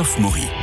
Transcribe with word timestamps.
Christophe 0.00 0.18
Maury. 0.18 0.59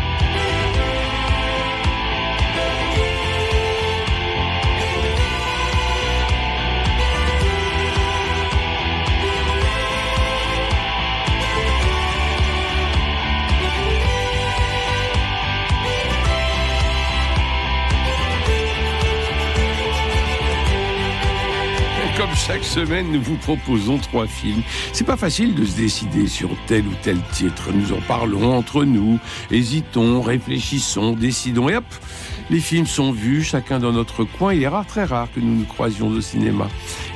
Chaque 22.47 22.63
semaine, 22.63 23.11
nous 23.11 23.21
vous 23.21 23.35
proposons 23.35 23.97
trois 23.97 24.25
films. 24.25 24.61
C'est 24.93 25.03
pas 25.03 25.17
facile 25.17 25.53
de 25.53 25.65
se 25.65 25.75
décider 25.75 26.27
sur 26.27 26.49
tel 26.65 26.87
ou 26.87 26.93
tel 27.03 27.17
titre. 27.33 27.73
Nous 27.73 27.91
en 27.91 27.99
parlons 28.07 28.55
entre 28.55 28.85
nous, 28.85 29.19
hésitons, 29.51 30.21
réfléchissons, 30.21 31.11
décidons 31.11 31.67
et 31.67 31.75
hop, 31.75 31.83
les 32.49 32.61
films 32.61 32.87
sont 32.87 33.11
vus, 33.11 33.43
chacun 33.43 33.79
dans 33.79 33.91
notre 33.91 34.23
coin. 34.23 34.53
Il 34.53 34.63
est 34.63 34.67
rare, 34.69 34.85
très 34.85 35.03
rare 35.03 35.27
que 35.35 35.41
nous 35.41 35.55
nous 35.55 35.65
croisions 35.65 36.07
au 36.07 36.21
cinéma. 36.21 36.69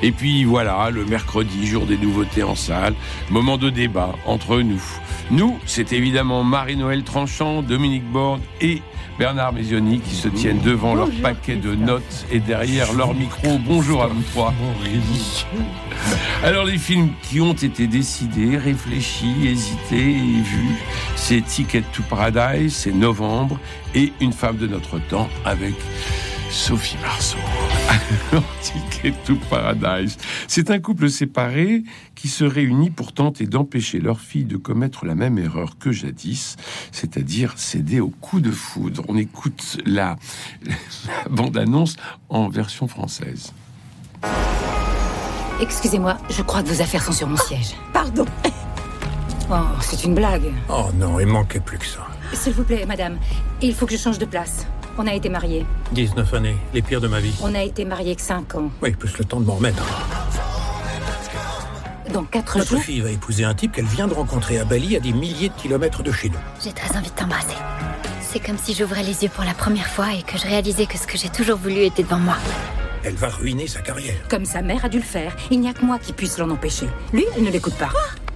Et 0.04 0.12
puis 0.12 0.44
voilà, 0.44 0.90
le 0.90 1.06
mercredi, 1.06 1.68
jour 1.68 1.86
des 1.86 1.98
nouveautés 1.98 2.44
en 2.44 2.56
salle, 2.56 2.94
moment 3.30 3.58
de 3.58 3.70
débat 3.70 4.14
entre 4.26 4.60
nous. 4.62 4.82
Nous, 5.30 5.60
c'est 5.66 5.94
évidemment 5.94 6.44
Marie-Noël 6.44 7.04
Tranchant, 7.04 7.62
Dominique 7.62 8.10
Borde 8.12 8.42
et 8.60 8.82
Bernard 9.20 9.54
Mézioni 9.54 10.00
qui 10.00 10.16
se 10.16 10.28
tiennent 10.28 10.62
devant 10.62 10.96
leur 10.96 11.10
paquet 11.22 11.56
de 11.56 11.76
notes 11.76 12.26
et 12.32 12.40
derrière 12.40 12.92
leur 12.94 13.14
micro. 13.14 13.60
Bonjour 13.60 14.02
à 14.02 14.08
vous 14.08 14.22
trois. 14.32 14.54
Alors 16.44 16.66
les 16.66 16.80
films 16.80 17.10
qui 17.22 17.40
ont 17.40 17.54
été 17.54 17.86
décidés, 17.86 18.58
réfléchis, 18.58 19.48
hésités 19.48 20.12
et 20.12 20.42
vus, 20.42 20.76
c'est 21.16 21.42
Ticket 21.42 21.84
to 21.94 22.02
Paradise, 22.10 22.74
c'est 22.76 22.94
Novembre 22.94 23.60
et 23.94 24.12
Une 24.22 24.34
femme 24.34 24.58
de 24.58 24.66
notre 24.66 24.98
temps 24.98 25.30
avec 25.46 25.76
Sophie 26.52 26.98
Marceau. 27.02 27.38
Alors, 28.32 28.44
Ticket 28.62 29.14
to 29.26 29.36
Paradise. 29.50 30.18
C'est 30.48 30.70
un 30.70 30.80
couple 30.80 31.10
séparé 31.10 31.84
qui 32.14 32.28
se 32.28 32.44
réunit 32.44 32.90
pour 32.90 33.14
tenter 33.14 33.46
d'empêcher 33.48 34.00
leur 34.00 34.20
fille 34.20 34.44
de 34.44 34.58
commettre 34.58 35.06
la 35.06 35.16
même 35.16 35.38
erreur 35.38 35.78
que 35.80 35.94
jadis, 35.94 36.58
c'est-à-dire 36.92 37.54
céder 37.56 38.02
au 38.02 38.10
coup 38.10 38.42
de 38.42 38.52
foudre. 38.52 39.04
On 39.08 39.18
écoute 39.18 39.78
la, 39.86 40.18
la 40.66 41.30
bande-annonce 41.30 41.96
en 42.28 42.50
version 42.50 42.88
française. 42.88 43.54
Excusez-moi, 45.62 46.18
je 46.30 46.42
crois 46.42 46.64
que 46.64 46.68
vos 46.68 46.82
affaires 46.82 47.04
sont 47.04 47.14
sur 47.14 47.28
mon 47.28 47.38
siège. 47.38 47.76
Pardon. 47.94 48.26
Oh, 49.50 49.56
c'est 49.80 50.04
une 50.04 50.16
blague. 50.16 50.52
Oh 50.70 50.90
non, 50.96 51.20
il 51.20 51.28
manquait 51.28 51.60
plus 51.62 51.78
que 51.78 51.86
ça. 51.86 52.08
S'il 52.34 52.54
vous 52.54 52.64
plaît, 52.64 52.86
madame, 52.86 53.18
il 53.62 53.74
faut 53.74 53.86
que 53.86 53.94
je 53.94 54.02
change 54.02 54.20
de 54.20 54.26
place. 54.26 54.66
On 54.98 55.08
a 55.08 55.14
été 55.14 55.30
mariés. 55.30 55.66
19 55.94 56.34
années, 56.34 56.58
les 56.74 56.82
pires 56.82 57.02
de 57.02 57.08
ma 57.08 57.20
vie. 57.20 57.34
On 57.42 57.54
a 57.56 57.64
été 57.64 57.86
mariés 57.86 58.16
que 58.16 58.22
5 58.22 58.56
ans. 58.56 58.72
Oui, 58.82 58.92
plus 58.92 59.18
le 59.18 59.26
temps 59.26 59.40
de 59.40 59.46
m'en 59.46 59.56
remettre. 59.56 59.84
Dans 62.14 62.24
4 62.24 62.58
Notre 62.58 62.70
jours, 62.72 62.82
fille 62.82 63.00
va 63.00 63.10
épouser 63.10 63.46
un 63.46 63.54
type 63.54 63.72
qu'elle 63.72 63.86
vient 63.86 64.08
de 64.08 64.14
rencontrer 64.14 64.60
à 64.60 64.66
Bali 64.66 64.98
à 64.98 65.00
des 65.00 65.14
milliers 65.14 65.50
de 65.50 65.54
kilomètres 65.54 66.04
de 66.04 66.12
chez 66.12 66.30
nous. 66.30 66.40
J'ai 66.62 66.74
très 66.74 66.96
envie 66.98 67.10
de 67.10 67.16
t'embrasser. 67.16 67.56
C'est 68.22 68.40
comme 68.40 68.58
si 68.58 68.74
j'ouvrais 68.74 69.04
les 69.04 69.24
yeux 69.24 69.30
pour 69.34 69.46
la 69.46 69.54
première 69.54 69.88
fois 69.88 70.14
et 70.14 70.22
que 70.22 70.38
je 70.38 70.46
réalisais 70.46 70.86
que 70.86 70.98
ce 70.98 71.08
que 71.08 71.18
j'ai 71.18 71.30
toujours 71.30 71.58
voulu 71.58 71.80
était 71.84 72.04
devant 72.04 72.20
moi. 72.20 72.36
Elle 73.04 73.16
va 73.16 73.30
ruiner 73.30 73.68
sa 73.68 73.82
carrière. 73.82 74.16
comme 74.30 74.46
sa 74.46 74.62
mère 74.62 74.86
a 74.86 74.90
dû 74.90 74.98
le 74.98 75.04
faire, 75.04 75.36
il 75.50 75.60
n'y 75.60 75.70
a 75.70 75.74
que 75.74 75.86
moi 75.86 75.98
qui 76.00 76.14
puisse 76.14 76.38
l'en 76.38 76.50
empêcher. 76.50 76.88
Lui, 77.14 77.26
il 77.38 77.44
ne 77.44 77.50
l'écoute 77.50 77.76
pas. 77.76 77.90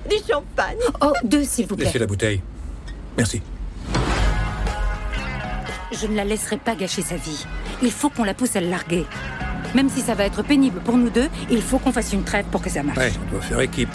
Du 0.10 0.16
champagne. 0.28 0.78
Oh, 1.02 1.14
deux, 1.24 1.44
s'il 1.44 1.68
vous 1.68 1.76
plaît. 1.76 1.86
Laissez 1.86 2.00
la 2.00 2.08
bouteille. 2.08 2.42
Merci. 3.18 3.42
Je 5.92 6.08
ne 6.08 6.16
la 6.16 6.24
laisserai 6.24 6.58
pas 6.58 6.76
gâcher 6.76 7.02
sa 7.02 7.16
vie. 7.16 7.46
Il 7.82 7.92
faut 7.92 8.10
qu'on 8.10 8.24
la 8.24 8.34
pousse 8.34 8.56
à 8.56 8.62
le 8.62 8.70
larguer. 8.70 9.06
Même 9.74 9.90
si 9.90 10.02
ça 10.02 10.14
va 10.16 10.26
être 10.26 10.42
pénible 10.44 10.80
pour 10.82 10.98
nous 10.98 11.10
deux, 11.10 11.30
il 11.50 11.62
faut 11.62 11.80
qu'on 11.80 11.92
fasse 11.92 12.14
une 12.14 12.24
trêve 12.24 12.46
pour 12.46 12.62
que 12.62 12.70
ça 12.70 12.82
marche. 12.84 12.98
Ouais, 12.98 13.12
on 13.28 13.32
doit 13.32 13.42
faire 13.42 13.60
équipe. 13.60 13.90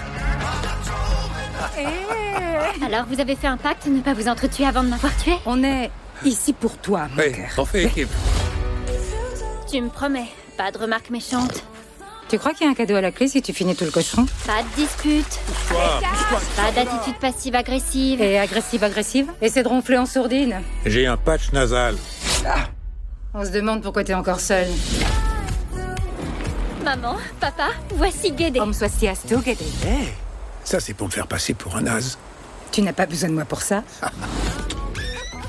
Alors, 2.85 3.05
vous 3.09 3.21
avez 3.21 3.37
fait 3.37 3.47
un 3.47 3.57
pacte 3.57 3.87
de 3.89 3.93
ne 3.95 4.01
pas 4.01 4.15
vous 4.15 4.29
entretuer 4.29 4.65
avant 4.67 4.83
de 4.83 4.89
m'avoir 4.89 5.15
tué? 5.17 5.33
On 5.47 5.63
est 5.63 5.91
ici 6.25 6.53
pour 6.53 6.77
toi, 6.79 7.09
mon 7.13 7.19
Ouais, 7.23 7.33
cœur. 7.33 7.49
on 7.59 7.65
fait 7.65 7.85
équipe. 7.85 8.09
Tu 9.71 9.81
me 9.81 9.89
promets, 9.89 10.29
pas 10.57 10.71
de 10.73 10.79
remarques 10.79 11.11
méchantes, 11.11 11.63
Tu 12.31 12.39
crois 12.39 12.55
qu'il 12.55 12.65
y 12.65 12.69
a 12.69 12.71
un 12.71 12.75
cadeau 12.75 12.95
à 12.95 13.01
la 13.01 13.11
clé 13.11 13.27
si 13.27 13.43
tu 13.43 13.53
finis 13.53 13.75
tout 13.75 13.85
le 13.85 13.91
cochon 13.91 14.25
pas 14.47 14.63
de 14.63 14.77
disputes, 14.77 15.41
pas 16.57 16.71
d'attitude 16.71 17.17
passive-agressive. 17.21 18.23
Et 18.23 18.39
agressive-agressive 18.39 19.27
Essaie 19.43 19.65
de 19.65 19.69
ronfler 19.69 19.99
en 19.99 20.07
sourdine. 20.07 20.61
J'ai 20.87 21.07
un 21.07 21.17
patch 21.17 21.53
nasal. 21.53 21.97
On 23.35 23.45
se 23.45 23.51
demande 23.51 23.83
pourquoi 23.83 24.05
t'es 24.05 24.15
encore 24.15 24.39
seule. 24.39 24.69
Maman, 26.85 27.17
papa, 27.41 27.71
voici 27.97 28.31
Guédé. 28.31 28.61
Homme 28.61 28.75
swastiasto, 28.75 29.39
Guédé. 29.39 29.65
Ça, 30.63 30.79
c'est 30.79 30.95
pour 30.95 31.09
me 31.09 31.13
faire 31.13 31.27
passer 31.27 31.55
pour 31.55 31.75
un 31.75 31.83
naze. 31.83 32.17
Tu 32.71 32.83
n'as 32.83 32.93
pas 32.93 33.07
besoin 33.07 33.29
de 33.29 33.35
moi 33.35 33.45
pour 33.45 33.63
ça 33.63 33.83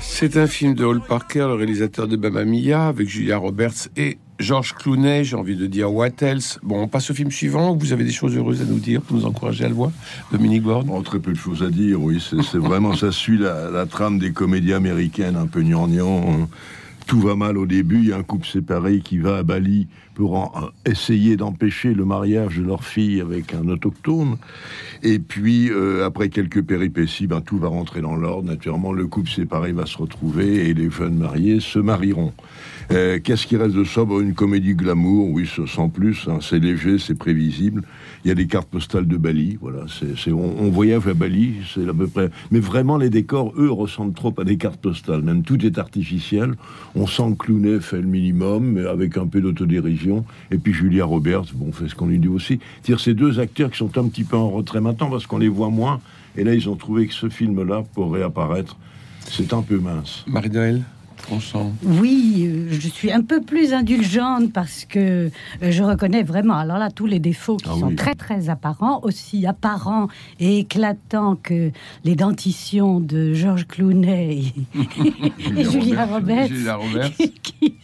C'est 0.00 0.36
un 0.36 0.48
film 0.48 0.74
de 0.74 0.84
Hall 0.84 1.00
Parker, 1.00 1.46
le 1.48 1.54
réalisateur 1.54 2.08
de 2.08 2.16
Mamma 2.16 2.44
Mia, 2.44 2.88
avec 2.88 3.08
Julia 3.08 3.38
Roberts 3.38 3.88
et 3.96 4.18
Georges 4.38 4.74
Clooney. 4.74 5.24
J'ai 5.24 5.36
envie 5.36 5.56
de 5.56 5.66
dire 5.66 5.92
What 5.92 6.20
else? 6.20 6.58
Bon, 6.62 6.82
on 6.82 6.88
passe 6.88 7.10
au 7.10 7.14
film 7.14 7.30
suivant. 7.30 7.76
Vous 7.76 7.92
avez 7.92 8.04
des 8.04 8.12
choses 8.12 8.36
heureuses 8.36 8.60
à 8.60 8.64
nous 8.64 8.78
dire 8.78 9.00
pour 9.02 9.16
nous 9.16 9.24
encourager 9.26 9.64
à 9.64 9.68
le 9.68 9.74
voir 9.74 9.90
Dominique 10.30 10.62
Borde 10.62 10.88
Oh, 10.90 11.02
très 11.02 11.18
peu 11.18 11.32
de 11.32 11.38
choses 11.38 11.62
à 11.62 11.70
dire, 11.70 12.00
oui. 12.00 12.22
C'est 12.22 12.58
vraiment, 12.58 12.94
ça 12.94 13.12
suit 13.12 13.38
la, 13.38 13.70
la 13.70 13.86
trame 13.86 14.18
des 14.18 14.32
comédies 14.32 14.72
américaines 14.72 15.36
un 15.36 15.46
peu 15.46 15.62
gnangnan. 15.62 16.48
Tout 17.06 17.20
va 17.20 17.34
mal 17.36 17.58
au 17.58 17.66
début. 17.66 17.98
Il 17.98 18.08
y 18.08 18.12
a 18.12 18.16
un 18.16 18.22
couple 18.22 18.46
séparé 18.46 19.00
qui 19.00 19.18
va 19.18 19.38
à 19.38 19.42
Bali 19.42 19.88
pour 20.14 20.38
euh, 20.38 20.90
essayer 20.90 21.36
d'empêcher 21.36 21.94
le 21.94 22.04
mariage 22.04 22.58
de 22.58 22.64
leur 22.64 22.84
fille 22.84 23.20
avec 23.20 23.54
un 23.54 23.68
autochtone. 23.68 24.36
Et 25.02 25.18
puis, 25.18 25.68
euh, 25.70 26.06
après 26.06 26.28
quelques 26.28 26.62
péripéties, 26.62 27.26
ben, 27.26 27.40
tout 27.40 27.58
va 27.58 27.68
rentrer 27.68 28.00
dans 28.00 28.16
l'ordre. 28.16 28.48
Naturellement, 28.48 28.92
le 28.92 29.06
couple 29.06 29.30
séparé 29.30 29.72
va 29.72 29.84
se 29.86 29.98
retrouver 29.98 30.68
et 30.68 30.74
les 30.74 30.90
jeunes 30.90 31.16
mariés 31.16 31.60
se 31.60 31.78
marieront. 31.78 32.32
Euh, 32.90 33.18
Qu'est-ce 33.22 33.46
qui 33.46 33.56
reste 33.56 33.74
de 33.74 33.84
ça 33.84 34.04
Bon, 34.04 34.20
Une 34.20 34.34
comédie 34.34 34.74
glamour, 34.74 35.30
oui, 35.30 35.48
sans 35.66 35.88
plus. 35.88 36.28
hein. 36.28 36.38
c'est 36.40 36.58
léger, 36.58 36.98
c'est 36.98 37.14
prévisible. 37.14 37.82
Il 38.24 38.28
y 38.28 38.30
a 38.30 38.34
des 38.34 38.46
cartes 38.46 38.68
postales 38.68 39.06
de 39.06 39.16
Bali. 39.16 39.58
Voilà, 39.60 39.84
c'est, 40.16 40.32
on, 40.32 40.70
voyage 40.70 41.06
à 41.08 41.14
Bali, 41.14 41.54
c'est 41.74 41.88
à 41.88 41.94
peu 41.94 42.06
près. 42.06 42.30
Mais 42.50 42.60
vraiment, 42.60 42.96
les 42.96 43.10
décors, 43.10 43.52
eux, 43.56 43.70
ressemblent 43.70 44.14
trop 44.14 44.34
à 44.38 44.44
des 44.44 44.56
cartes 44.56 44.80
postales. 44.80 45.22
Même 45.22 45.42
tout 45.42 45.64
est 45.64 45.78
artificiel. 45.78 46.54
Sent 47.06 47.36
que 47.38 47.80
fait 47.80 48.00
le 48.00 48.06
minimum, 48.06 48.72
mais 48.72 48.86
avec 48.86 49.16
un 49.16 49.26
peu 49.26 49.40
d'autodérision. 49.40 50.24
Et 50.50 50.58
puis 50.58 50.72
Julia 50.72 51.04
Roberts, 51.04 51.46
bon, 51.54 51.72
fait 51.72 51.88
ce 51.88 51.94
qu'on 51.94 52.06
lui 52.06 52.18
dit 52.18 52.28
aussi. 52.28 52.60
Dire 52.84 53.00
ces 53.00 53.14
deux 53.14 53.40
acteurs 53.40 53.70
qui 53.70 53.78
sont 53.78 53.96
un 53.98 54.08
petit 54.08 54.24
peu 54.24 54.36
en 54.36 54.50
retrait 54.50 54.80
maintenant 54.80 55.10
parce 55.10 55.26
qu'on 55.26 55.38
les 55.38 55.48
voit 55.48 55.70
moins. 55.70 56.00
Et 56.36 56.44
là, 56.44 56.54
ils 56.54 56.68
ont 56.68 56.76
trouvé 56.76 57.06
que 57.06 57.14
ce 57.14 57.28
film-là, 57.28 57.84
pour 57.94 58.12
réapparaître, 58.12 58.76
c'est 59.20 59.52
un 59.52 59.62
peu 59.62 59.78
mince. 59.78 60.24
Marie-Noël 60.26 60.82
Tranchant. 61.18 61.72
Oui, 61.82 62.44
euh, 62.46 62.68
je 62.70 62.88
suis 62.88 63.12
un 63.12 63.22
peu 63.22 63.40
plus 63.40 63.72
indulgente 63.72 64.52
parce 64.52 64.84
que 64.84 64.98
euh, 65.62 65.70
je 65.70 65.82
reconnais 65.82 66.22
vraiment, 66.22 66.54
alors 66.56 66.78
là, 66.78 66.90
tous 66.90 67.06
les 67.06 67.18
défauts 67.20 67.56
qui 67.58 67.68
Ah 67.70 67.78
sont 67.78 67.88
oui. 67.88 67.96
très 67.96 68.14
très 68.14 68.48
apparents, 68.48 69.00
aussi 69.02 69.46
apparents 69.46 70.08
et 70.40 70.58
éclatants 70.60 71.36
que 71.36 71.70
les 72.04 72.14
dentitions 72.16 73.00
de 73.00 73.34
Georges 73.34 73.66
Clooney 73.68 74.52
et, 74.86 75.60
et 75.60 75.64
Julia 75.70 76.06
Roberts. 76.06 76.48
Julia 76.48 76.76
Roberts. 76.76 77.12
qui- 77.42 77.74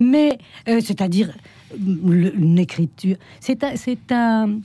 mais 0.00 0.38
euh, 0.68 0.80
c'est-à-dire 0.80 1.32
une 1.78 2.58
écriture, 2.58 3.16
c'est 3.40 3.62
un, 3.64 3.76
c'est 3.76 4.12
un, 4.12 4.58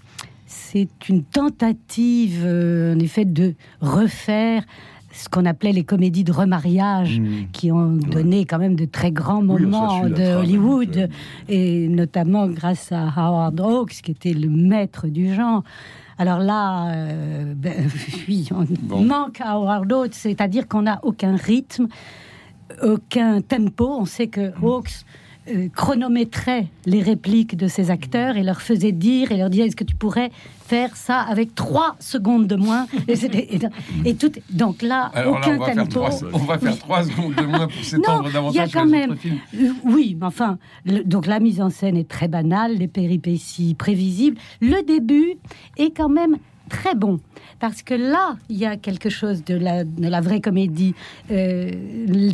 c'est 0.46 0.90
une 1.10 1.24
tentative 1.24 2.44
euh, 2.46 2.96
en 2.96 3.00
effet 3.00 3.26
de 3.26 3.54
refaire 3.82 4.64
ce 5.12 5.28
qu'on 5.30 5.46
appelait 5.46 5.72
les 5.72 5.84
comédies 5.84 6.24
de 6.24 6.32
remariage 6.32 7.22
qui 7.52 7.72
ont 7.72 7.94
donné 7.94 8.46
quand 8.46 8.60
même 8.60 8.76
de 8.76 8.86
très 8.86 9.12
grands 9.12 9.42
moments 9.42 10.08
de 10.08 10.36
Hollywood 10.36 11.10
et 11.48 11.88
notamment 11.88 12.48
grâce 12.48 12.92
à 12.92 13.08
Howard 13.16 13.60
Hawks 13.60 14.00
qui 14.04 14.12
était 14.12 14.34
le 14.34 14.50
maître 14.50 15.08
du 15.08 15.34
genre. 15.34 15.64
Alors 16.18 16.40
là, 16.40 16.92
euh, 16.94 17.54
ben, 17.56 17.90
oui, 18.28 18.50
on 18.52 18.66
Bon. 18.82 19.04
manque 19.04 19.40
à 19.42 19.54
Howard 19.54 19.92
Hawks, 19.92 20.14
c'est-à-dire 20.14 20.68
qu'on 20.68 20.82
n'a 20.84 21.00
aucun 21.04 21.36
rythme, 21.36 21.88
aucun 22.84 23.42
tempo. 23.42 23.88
On 24.02 24.06
sait 24.06 24.28
que 24.28 24.52
Hawks 24.64 25.06
euh, 25.50 25.68
chronométrait 25.76 26.68
les 26.86 27.02
répliques 27.02 27.56
de 27.58 27.68
ses 27.68 27.92
acteurs 27.92 28.38
et 28.38 28.44
leur 28.44 28.62
faisait 28.62 28.92
dire 28.92 29.32
et 29.32 29.38
leur 29.38 29.50
disait 29.50 29.68
est-ce 29.68 29.76
que 29.76 29.84
tu 29.84 29.96
pourrais 29.96 30.32
faire 30.66 30.96
ça 30.96 31.20
avec 31.22 31.56
trois 31.56 31.96
secondes 32.00 32.48
de 32.48 32.56
moins 32.56 32.88
et, 33.08 33.16
c'était- 33.16 33.48
et- 33.56 34.10
et 34.10 34.16
tout 34.16 34.32
donc 34.52 34.82
là 34.82 35.12
Alors 35.14 35.40
là, 35.40 35.48
aucun 35.48 35.56
on 35.56 35.60
va, 35.60 35.76
tempo 35.76 35.90
trois, 35.92 36.10
on 36.34 36.38
va 36.38 36.58
faire 36.60 36.78
trois 36.80 37.04
secondes 37.04 37.36
de 37.36 37.42
moins 37.44 37.68
pour 37.68 37.84
s'étendre 37.84 38.24
il 38.26 38.30
y 38.30 38.34
davantage 38.34 38.70
a 38.70 38.80
quand 38.80 38.86
même. 38.86 39.16
euh, 39.56 39.70
oui, 39.84 40.16
mais 40.20 40.26
enfin, 40.28 40.58
le- 40.86 41.04
donc 41.04 41.26
la 41.26 41.40
mise 41.40 41.60
en 41.62 41.70
scène 41.70 41.98
est 41.98 42.08
très 42.10 42.28
banale, 42.28 42.76
les 42.78 42.88
péripéties 42.88 43.74
prévisibles. 43.74 44.38
Le 44.62 44.84
début 44.86 45.34
est 45.78 45.96
quand 45.96 46.10
même 46.10 46.38
très 46.70 46.94
bon. 46.94 47.20
Parce 47.60 47.82
que 47.82 47.94
là, 47.96 48.38
il 48.48 48.58
y 48.58 48.66
a 48.66 48.78
quelque 48.78 49.10
chose 49.10 49.44
de 49.44 49.56
la, 49.56 49.84
de 49.84 50.08
la 50.08 50.22
vraie 50.22 50.40
comédie 50.40 50.94
euh, 51.32 51.72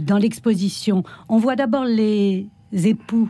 dans 0.04 0.18
l'exposition. 0.18 1.04
On 1.30 1.38
voit 1.38 1.56
d'abord 1.56 1.86
les 1.86 2.48
époux, 2.76 3.30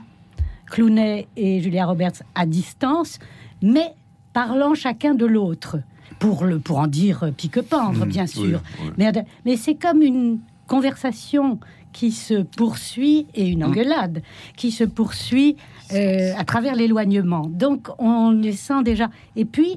Clooney 0.67 1.27
et 1.37 1.61
Julia 1.61 1.85
Roberts, 1.85 2.23
à 2.33 2.45
distance, 2.45 3.19
mais 3.61 3.93
parlant 4.33 4.73
chacun 4.73 5.13
de 5.15 5.25
l'autre. 5.25 5.77
Pour, 6.19 6.45
le, 6.45 6.59
pour 6.59 6.77
en 6.79 6.87
dire 6.87 7.29
pique-pendre, 7.35 8.05
Mmh, 8.05 8.09
bien 8.09 8.23
oui, 8.23 8.29
sûr. 8.29 8.61
oui. 8.83 8.89
Mais, 8.97 9.11
mais 9.43 9.57
c'est 9.57 9.75
comme 9.75 10.01
une 10.01 10.39
conversation 10.65 11.59
qui 11.93 12.11
se 12.11 12.41
poursuit 12.43 13.27
et 13.35 13.47
une 13.47 13.63
engueulade 13.63 14.21
qui 14.55 14.71
se 14.71 14.83
poursuit 14.83 15.55
euh, 15.93 16.33
à 16.37 16.43
travers 16.43 16.75
l'éloignement. 16.75 17.47
Donc 17.47 17.87
on 17.99 18.31
les 18.31 18.53
sent 18.53 18.83
déjà. 18.83 19.09
Et 19.35 19.45
puis 19.45 19.75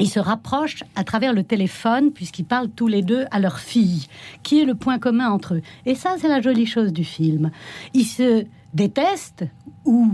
ils 0.00 0.08
se 0.08 0.20
rapprochent 0.20 0.84
à 0.96 1.02
travers 1.04 1.32
le 1.32 1.42
téléphone 1.44 2.12
puisqu'ils 2.12 2.44
parlent 2.44 2.68
tous 2.70 2.86
les 2.88 3.02
deux 3.02 3.24
à 3.30 3.40
leur 3.40 3.58
fille, 3.58 4.06
qui 4.42 4.60
est 4.60 4.64
le 4.64 4.74
point 4.74 4.98
commun 4.98 5.28
entre 5.30 5.54
eux. 5.54 5.62
Et 5.86 5.94
ça, 5.94 6.14
c'est 6.18 6.28
la 6.28 6.40
jolie 6.40 6.66
chose 6.66 6.92
du 6.92 7.04
film. 7.04 7.50
Ils 7.94 8.04
se 8.06 8.44
détestent 8.74 9.44
ou 9.84 10.10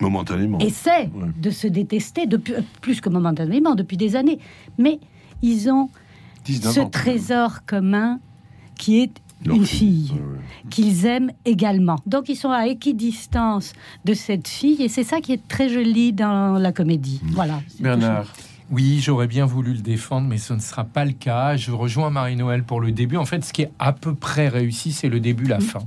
Momentanément. 0.00 0.58
essaient 0.60 1.10
Ouais. 1.14 1.28
de 1.40 1.50
se 1.50 1.66
détester 1.66 2.26
depuis 2.26 2.54
plus 2.80 3.00
que 3.00 3.08
momentanément 3.08 3.74
depuis 3.74 3.96
des 3.96 4.14
années, 4.16 4.38
mais 4.78 5.00
ils 5.42 5.68
ont 5.70 5.88
19 6.44 6.72
ce 6.74 6.80
ans. 6.80 6.88
trésor 6.90 7.64
commun 7.66 8.20
qui 8.76 9.00
est 9.00 9.10
Leur 9.44 9.56
une 9.56 9.66
fille. 9.66 10.06
fille 10.08 10.12
Ouais, 10.16 10.20
ouais. 10.20 10.70
qu'ils 10.70 11.06
aiment 11.06 11.32
également. 11.44 11.96
Donc 12.06 12.28
ils 12.28 12.36
sont 12.36 12.50
à 12.50 12.66
équidistance 12.68 13.72
de 14.04 14.14
cette 14.14 14.46
fille 14.48 14.82
et 14.82 14.88
c'est 14.88 15.02
ça 15.04 15.20
qui 15.20 15.32
est 15.32 15.46
très 15.48 15.68
joli 15.68 16.12
dans 16.12 16.52
la 16.58 16.72
comédie. 16.72 17.20
Voilà. 17.32 17.60
Bernard, 17.80 18.32
Oui, 18.70 19.00
j'aurais 19.02 19.28
bien 19.28 19.46
voulu 19.46 19.72
le 19.72 19.78
défendre, 19.78 20.28
mais 20.28 20.36
ce 20.36 20.52
ne 20.52 20.60
sera 20.60 20.84
pas 20.84 21.06
le 21.06 21.12
cas. 21.12 21.56
Je 21.56 21.70
rejoins 21.70 22.10
Marie-Noël 22.10 22.64
pour 22.64 22.80
le 22.80 22.92
début. 22.92 23.16
En 23.16 23.24
fait, 23.24 23.42
ce 23.42 23.54
qui 23.54 23.62
est 23.62 23.70
à 23.78 23.94
peu 23.94 24.14
près 24.14 24.48
réussi, 24.48 24.92
c'est 24.92 25.08
le 25.08 25.20
début, 25.20 25.44
la 25.44 25.58
fin. 25.58 25.80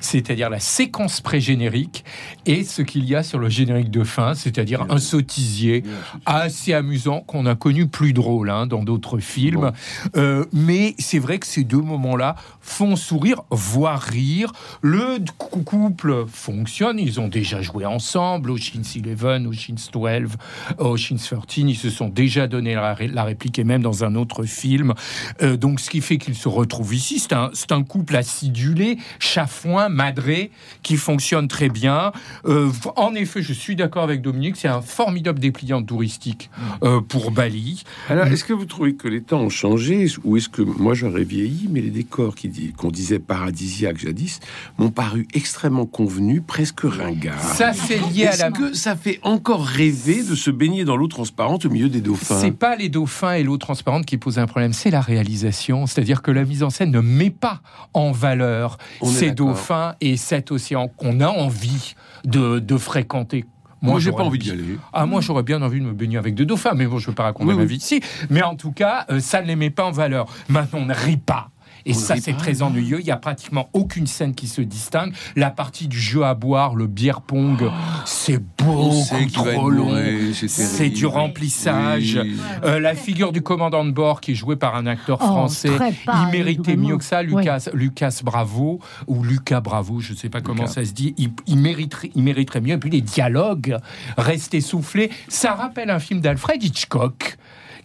C'est-à-dire 0.00 0.48
la 0.48 0.58
séquence 0.58 1.20
pré-générique 1.20 2.06
et 2.46 2.64
ce 2.64 2.80
qu'il 2.80 3.04
y 3.04 3.14
a 3.14 3.22
sur 3.22 3.38
le 3.38 3.50
générique 3.50 3.90
de 3.90 4.02
fin, 4.02 4.34
c'est-à-dire 4.34 4.86
un 4.88 4.96
sottisier 4.96 5.82
assez 6.24 6.72
amusant 6.72 7.20
qu'on 7.20 7.44
a 7.44 7.54
connu 7.54 7.86
plus 7.86 8.14
drôle 8.14 8.48
hein, 8.48 8.66
dans 8.66 8.82
d'autres 8.82 9.18
films. 9.18 9.72
Euh, 10.16 10.46
mais 10.54 10.94
c'est 10.98 11.18
vrai 11.18 11.38
que 11.38 11.46
ces 11.46 11.64
deux 11.64 11.82
moments-là 11.82 12.36
font 12.62 12.96
sourire, 12.96 13.42
voire 13.50 14.00
rire. 14.00 14.52
Le 14.80 15.18
cou- 15.38 15.62
couple 15.62 16.24
fonctionne. 16.28 16.98
Ils 16.98 17.20
ont 17.20 17.28
déjà 17.28 17.60
joué 17.62 17.84
ensemble. 17.84 18.50
Ocean's 18.50 18.96
Eleven, 18.96 19.46
Ocean's 19.46 19.90
12, 19.92 20.36
Ocean's 20.78 21.28
13. 21.28 21.64
Ils 21.68 21.76
se 21.76 21.90
sont 21.90 22.08
déjà 22.08 22.46
donné 22.46 22.74
la, 22.74 22.94
ré- 22.94 23.08
la 23.08 23.24
réplique 23.24 23.58
et 23.58 23.64
même 23.64 23.82
dans 23.82 24.04
un 24.04 24.14
autre 24.14 24.44
film. 24.44 24.94
Euh, 25.42 25.56
donc, 25.56 25.80
ce 25.80 25.90
qui 25.90 26.00
fait 26.00 26.18
qu'ils 26.18 26.34
se 26.34 26.48
retrouvent 26.48 26.94
ici. 26.94 27.18
C'est 27.18 27.72
un, 27.72 27.82
couple 27.82 28.16
acidulé, 28.16 28.98
chafouin, 29.18 29.88
madré, 29.88 30.50
qui 30.82 30.96
fonctionne 30.96 31.48
très 31.48 31.68
bien. 31.68 32.12
Euh, 32.46 32.70
en 32.96 33.14
effet, 33.14 33.42
je 33.42 33.52
suis 33.52 33.76
d'accord 33.76 34.04
avec 34.04 34.22
Dominique. 34.22 34.56
C'est 34.56 34.68
un 34.68 34.80
formidable 34.82 35.38
dépliant 35.40 35.82
touristique 35.82 36.50
euh, 36.82 37.00
pour 37.00 37.30
Bali. 37.30 37.82
alors 38.08 38.26
est-ce 38.26 38.44
que 38.44 38.52
vous 38.52 38.66
trouvez 38.66 38.94
que 38.94 39.08
les 39.08 39.22
temps 39.22 39.40
ont 39.40 39.48
changé 39.48 40.06
ou 40.24 40.36
est-ce 40.36 40.48
que 40.48 40.62
moi 40.62 40.94
j'aurais 40.94 41.24
vieilli, 41.24 41.68
mais 41.70 41.80
les 41.80 41.90
décors 41.90 42.34
qui 42.34 42.48
qu'on 42.76 42.90
disait 42.90 43.18
paradisiaques 43.18 43.98
jadis 43.98 44.40
m'ont 44.78 44.90
paru 44.90 45.26
extrêmement 45.34 45.86
convenus, 45.86 46.42
presque 46.46 46.80
ringards 46.82 47.40
Ça, 47.40 47.72
c'est 47.72 47.98
lié 48.10 48.26
à 48.26 48.30
Est-ce 48.30 48.40
la. 48.42 48.50
que 48.50 48.74
ça 48.74 48.96
fait 48.96 49.20
encore 49.22 49.64
rêver 49.64 50.22
de 50.22 50.34
se 50.34 50.50
baigner 50.50 50.84
dans 50.84 50.96
l'eau 50.96 51.08
transparente 51.08 51.64
au 51.66 51.70
milieu 51.70 51.88
des 51.88 52.00
dauphins? 52.00 52.38
C'est 52.40 52.52
pas 52.52 52.76
les 52.76 52.88
dauphins 52.88 53.34
et 53.34 53.42
l'eau 53.42 53.56
transparente 53.58 54.06
qui 54.06 54.18
posent 54.18 54.38
un 54.38 54.46
problème, 54.46 54.72
c'est 54.72 54.90
la 54.90 55.00
réalisation. 55.00 55.86
C'est-à-dire 55.86 56.22
que 56.22 56.30
la 56.30 56.44
mise 56.44 56.62
en 56.62 56.70
scène 56.70 56.90
ne 56.90 57.00
met 57.00 57.30
pas 57.30 57.60
en 57.94 58.12
valeur 58.12 58.78
On 59.00 59.06
ces 59.06 59.30
dauphins 59.32 59.94
et 60.00 60.16
cet 60.16 60.50
océan 60.52 60.88
qu'on 60.88 61.20
a 61.20 61.28
envie 61.28 61.94
de, 62.24 62.58
de 62.58 62.76
fréquenter. 62.76 63.44
Moi, 63.84 63.98
j'ai 63.98 64.10
j'aurais 64.10 64.22
pas 64.22 64.28
envie 64.28 64.38
d'y 64.38 64.50
aller. 64.52 64.78
Ah, 64.92 65.06
moi, 65.06 65.20
j'aurais 65.20 65.42
bien 65.42 65.60
envie 65.60 65.80
de 65.80 65.84
me 65.84 65.92
baigner 65.92 66.16
avec 66.16 66.36
deux 66.36 66.44
dauphins, 66.44 66.74
mais 66.74 66.86
bon, 66.86 66.98
je 66.98 67.06
ne 67.06 67.10
veux 67.10 67.14
pas 67.16 67.24
raconter 67.24 67.50
Oui, 67.50 67.56
ma 67.56 67.64
vie 67.64 67.76
ici. 67.78 68.00
Mais 68.30 68.40
en 68.42 68.54
tout 68.54 68.70
cas, 68.70 69.06
euh, 69.10 69.18
ça 69.18 69.42
ne 69.42 69.48
les 69.48 69.56
met 69.56 69.70
pas 69.70 69.84
en 69.84 69.90
valeur. 69.90 70.26
Maintenant, 70.48 70.78
on 70.82 70.86
ne 70.86 70.94
rit 70.94 71.16
pas. 71.16 71.50
Et 71.86 71.92
On 71.92 71.98
ça, 71.98 72.16
c'est 72.16 72.36
très 72.36 72.62
ennuyeux. 72.62 73.00
Il 73.00 73.06
y 73.06 73.10
a 73.10 73.16
pratiquement 73.16 73.68
aucune 73.72 74.06
scène 74.06 74.34
qui 74.34 74.46
se 74.46 74.60
distingue. 74.62 75.12
La 75.36 75.50
partie 75.50 75.88
du 75.88 75.98
jeu 75.98 76.24
à 76.24 76.34
boire, 76.34 76.74
le 76.74 76.86
beer 76.86 77.20
pong, 77.26 77.70
c'est 78.04 78.40
On 78.66 79.02
beaucoup 79.04 79.30
trop 79.32 79.70
long. 79.70 79.94
c'est 80.32 80.48
C'est 80.48 80.90
du 80.90 81.06
remplissage. 81.06 82.18
Oui. 82.22 82.36
Euh, 82.64 82.80
la 82.80 82.94
figure 82.94 83.32
du 83.32 83.42
commandant 83.42 83.84
de 83.84 83.90
bord 83.90 84.20
qui 84.20 84.32
est 84.32 84.34
joué 84.34 84.56
par 84.56 84.74
un 84.76 84.86
acteur 84.86 85.18
Oh, 85.20 85.26
français, 85.26 85.70
il 85.70 86.30
méritait 86.32 86.72
vraiment. 86.72 86.88
mieux 86.88 86.96
que 86.98 87.04
ça, 87.04 87.22
Lucas, 87.22 87.68
Lucas 87.74 88.20
Bravo 88.24 88.80
ou 89.06 89.22
Lucas 89.22 89.60
Bravo, 89.60 90.00
je 90.00 90.12
ne 90.12 90.16
sais 90.16 90.28
pas 90.28 90.40
comment 90.40 90.66
ça 90.66 90.84
se 90.84 90.92
dit. 90.92 91.14
Il, 91.18 91.30
il 91.46 91.58
mériterait, 91.58 92.10
il 92.14 92.22
mériterait 92.22 92.60
mieux. 92.60 92.74
Et 92.74 92.78
puis 92.78 92.90
les 92.90 93.00
dialogues 93.00 93.76
restés 94.16 94.60
soufflés, 94.60 95.10
ça 95.28 95.54
rappelle 95.54 95.90
un 95.90 95.98
film 95.98 96.20
d'Alfred 96.20 96.62
Hitchcock 96.62 97.36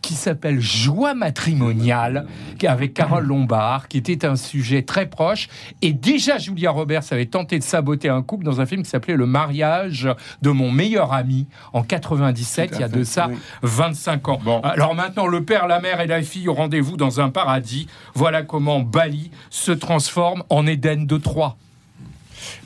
qui 0.07 0.13
s'appelle 0.13 0.62
Joie 0.62 1.13
matrimoniale, 1.13 2.27
qui- 2.57 2.65
avec 2.68 2.94
Carole 2.94 3.25
Lombard, 3.25 3.89
qui 3.89 3.98
était 3.98 4.25
un 4.25 4.38
sujet 4.38 4.83
très 4.83 5.06
proche. 5.07 5.50
Et 5.81 5.92
déjà, 5.92 6.38
Julia 6.38 6.71
Roberts 6.71 7.04
avait 7.12 7.25
tenté 7.25 7.59
de 7.59 7.63
saboter 7.63 8.07
un 8.07 8.21
couple 8.21 8.45
dans 8.45 8.62
un 8.62 8.65
film 8.65 8.83
qui 8.83 8.89
s'appelait 8.89 9.15
Le 9.18 9.25
mariage 9.25 10.07
de 10.42 10.50
mon 10.50 10.71
meilleur 10.71 11.12
ami 11.13 11.48
en 11.74 11.83
97, 11.83 12.69
Tout 12.69 12.75
à 12.75 12.77
il 12.77 12.81
y 12.81 12.83
a 12.86 12.89
fait, 12.89 12.98
de 13.00 13.04
ça 13.04 13.27
oui. 13.30 13.36
25 13.63 14.30
ans. 14.30 14.39
Alors 14.63 14.95
maintenant, 14.95 15.27
le 15.27 15.44
père, 15.44 15.68
la 15.68 15.81
mère 15.81 16.00
et 16.00 16.07
la 16.07 16.21
fille 16.21 16.48
au 16.48 16.54
rendez-vous 16.54 16.95
dans 16.95 17.19
un 17.19 17.30
paradis. 17.30 17.88
Voilà 18.13 18.44
comment 18.44 18.80
Bali 18.80 19.31
se 19.50 19.74
transforme 19.74 20.44
en 20.50 20.65
Éden 20.65 21.06
de 21.06 21.18
Troie. 21.18 21.57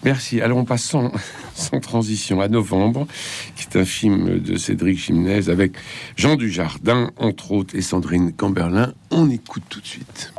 Merci. 0.04 0.42
Alors 0.42 0.58
on 0.58 0.66
passe 0.66 0.84
sans, 1.56 1.80
transition 1.80 2.42
à 2.42 2.48
Novembre, 2.48 3.08
qui 3.56 3.64
est 3.64 3.80
un 3.80 3.86
film 3.86 4.40
de 4.40 4.58
Cédric 4.58 4.98
Gimnez 4.98 5.50
avec 5.50 5.74
Jean 6.16 6.36
Dujardin, 6.36 7.12
entre 7.18 7.52
autres, 7.52 7.76
et 7.76 7.82
Sandrine 7.82 8.34
Camberlin. 8.34 8.94
On 9.10 9.30
écoute 9.30 9.64
tout 9.70 9.82
de 9.82 9.88
suite. 9.88 10.34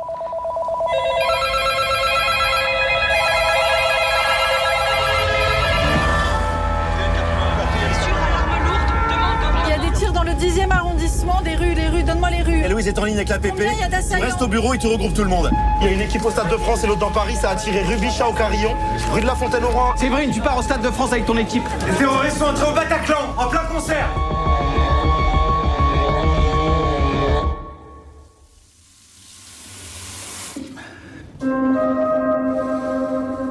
Rues, 11.63 11.75
les 11.75 11.87
rues, 11.87 12.03
donne-moi 12.03 12.29
les 12.29 12.41
rues. 12.41 12.61
Et 12.63 12.67
Louise 12.67 12.87
est 12.87 12.97
en 12.99 13.05
ligne 13.05 13.15
avec 13.15 13.29
la 13.29 13.39
PP. 13.39 13.51
Combien 13.51 13.71
il 13.73 13.79
y 13.79 13.83
a 13.83 13.87
d'assaillants 13.87 14.25
Reste 14.25 14.41
au 14.41 14.47
bureau 14.47 14.73
et 14.73 14.77
tu 14.77 14.87
regroupes 14.87 15.13
tout 15.13 15.23
le 15.23 15.29
monde. 15.29 15.49
Il 15.81 15.87
y 15.87 15.89
a 15.89 15.93
une 15.93 16.01
équipe 16.01 16.23
au 16.25 16.31
Stade 16.31 16.49
de 16.49 16.57
France 16.57 16.83
et 16.83 16.87
l'autre 16.87 16.99
dans 16.99 17.11
Paris. 17.11 17.35
Ça 17.35 17.51
a 17.51 17.55
tiré 17.55 17.81
rue 17.83 17.97
Bichat 17.97 18.27
au 18.27 18.33
Carillon, 18.33 18.75
rue 19.11 19.21
de 19.21 19.25
la 19.25 19.35
Fontaine-au-Roi. 19.35 19.95
Séverine, 19.97 20.31
tu 20.31 20.41
pars 20.41 20.57
au 20.57 20.61
Stade 20.61 20.81
de 20.81 20.91
France 20.91 21.11
avec 21.11 21.25
ton 21.25 21.37
équipe. 21.37 21.63
Les 21.87 21.93
terroristes 21.95 22.37
sont 22.37 22.45
entrés 22.45 22.69
au 22.69 22.73
Bataclan 22.73 23.33
en 23.37 23.47
plein 23.47 23.63
concert. 23.73 24.09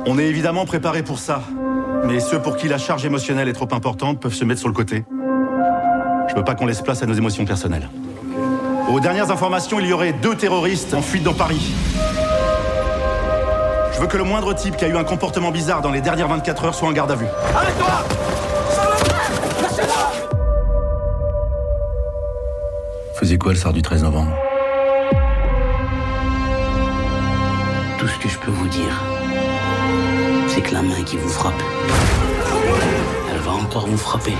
On 0.04 0.18
est 0.18 0.26
évidemment 0.26 0.64
préparé 0.64 1.02
pour 1.02 1.18
ça. 1.18 1.42
Mais 2.04 2.20
ceux 2.20 2.40
pour 2.40 2.56
qui 2.56 2.68
la 2.68 2.78
charge 2.78 3.04
émotionnelle 3.04 3.48
est 3.48 3.52
trop 3.52 3.68
importante 3.72 4.20
peuvent 4.20 4.34
se 4.34 4.44
mettre 4.44 4.60
sur 4.60 4.68
le 4.68 4.74
côté. 4.74 5.04
Je 6.32 6.36
veux 6.38 6.44
pas 6.44 6.54
qu'on 6.54 6.64
laisse 6.64 6.80
place 6.80 7.02
à 7.02 7.06
nos 7.06 7.12
émotions 7.12 7.44
personnelles. 7.44 7.90
Aux 8.88 9.00
dernières 9.00 9.30
informations, 9.30 9.78
il 9.80 9.86
y 9.86 9.92
aurait 9.92 10.14
deux 10.14 10.34
terroristes 10.34 10.94
en 10.94 11.02
fuite 11.02 11.22
dans 11.22 11.34
Paris. 11.34 11.74
Je 13.92 14.00
veux 14.00 14.06
que 14.06 14.16
le 14.16 14.24
moindre 14.24 14.54
type 14.54 14.78
qui 14.78 14.86
a 14.86 14.88
eu 14.88 14.96
un 14.96 15.04
comportement 15.04 15.50
bizarre 15.50 15.82
dans 15.82 15.90
les 15.90 16.00
dernières 16.00 16.28
24 16.28 16.64
heures 16.64 16.74
soit 16.74 16.88
en 16.88 16.92
garde 16.92 17.10
à 17.10 17.16
vue. 17.16 17.26
Arrête-toi 17.54 18.06
Faisait 23.14 23.36
quoi 23.36 23.52
le 23.52 23.58
soir 23.58 23.74
du 23.74 23.82
13 23.82 24.02
novembre? 24.02 24.32
Tout 27.98 28.08
ce 28.08 28.18
que 28.18 28.28
je 28.30 28.38
peux 28.38 28.50
vous 28.50 28.68
dire, 28.68 29.04
c'est 30.48 30.62
que 30.62 30.72
la 30.72 30.80
main 30.80 31.02
qui 31.04 31.18
vous 31.18 31.28
frappe, 31.28 31.62
elle 33.30 33.40
va 33.40 33.52
encore 33.52 33.86
vous 33.86 33.98
frapper. 33.98 34.32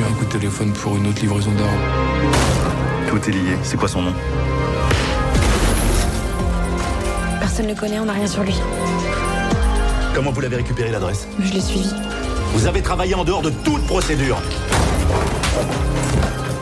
Reçu 0.00 0.12
un 0.12 0.14
coup 0.14 0.24
de 0.24 0.30
téléphone 0.30 0.72
pour 0.72 0.96
une 0.96 1.06
autre 1.08 1.20
livraison 1.20 1.50
d'armes. 1.52 1.70
Tout 3.08 3.28
est 3.28 3.32
lié. 3.32 3.56
C'est 3.62 3.76
quoi 3.76 3.88
son 3.88 4.02
nom? 4.02 4.14
Personne 7.38 7.66
ne 7.66 7.72
le 7.72 7.76
connaît, 7.78 7.98
on 7.98 8.06
n'a 8.06 8.12
rien 8.12 8.26
sur 8.26 8.42
lui. 8.42 8.54
Comment 10.14 10.30
vous 10.30 10.40
l'avez 10.40 10.56
récupéré 10.56 10.90
l'adresse? 10.90 11.28
Je 11.42 11.52
l'ai 11.52 11.60
suivi. 11.60 11.92
Vous 12.54 12.66
avez 12.66 12.82
travaillé 12.82 13.14
en 13.14 13.24
dehors 13.24 13.42
de 13.42 13.50
toute 13.50 13.86
procédure. 13.86 14.40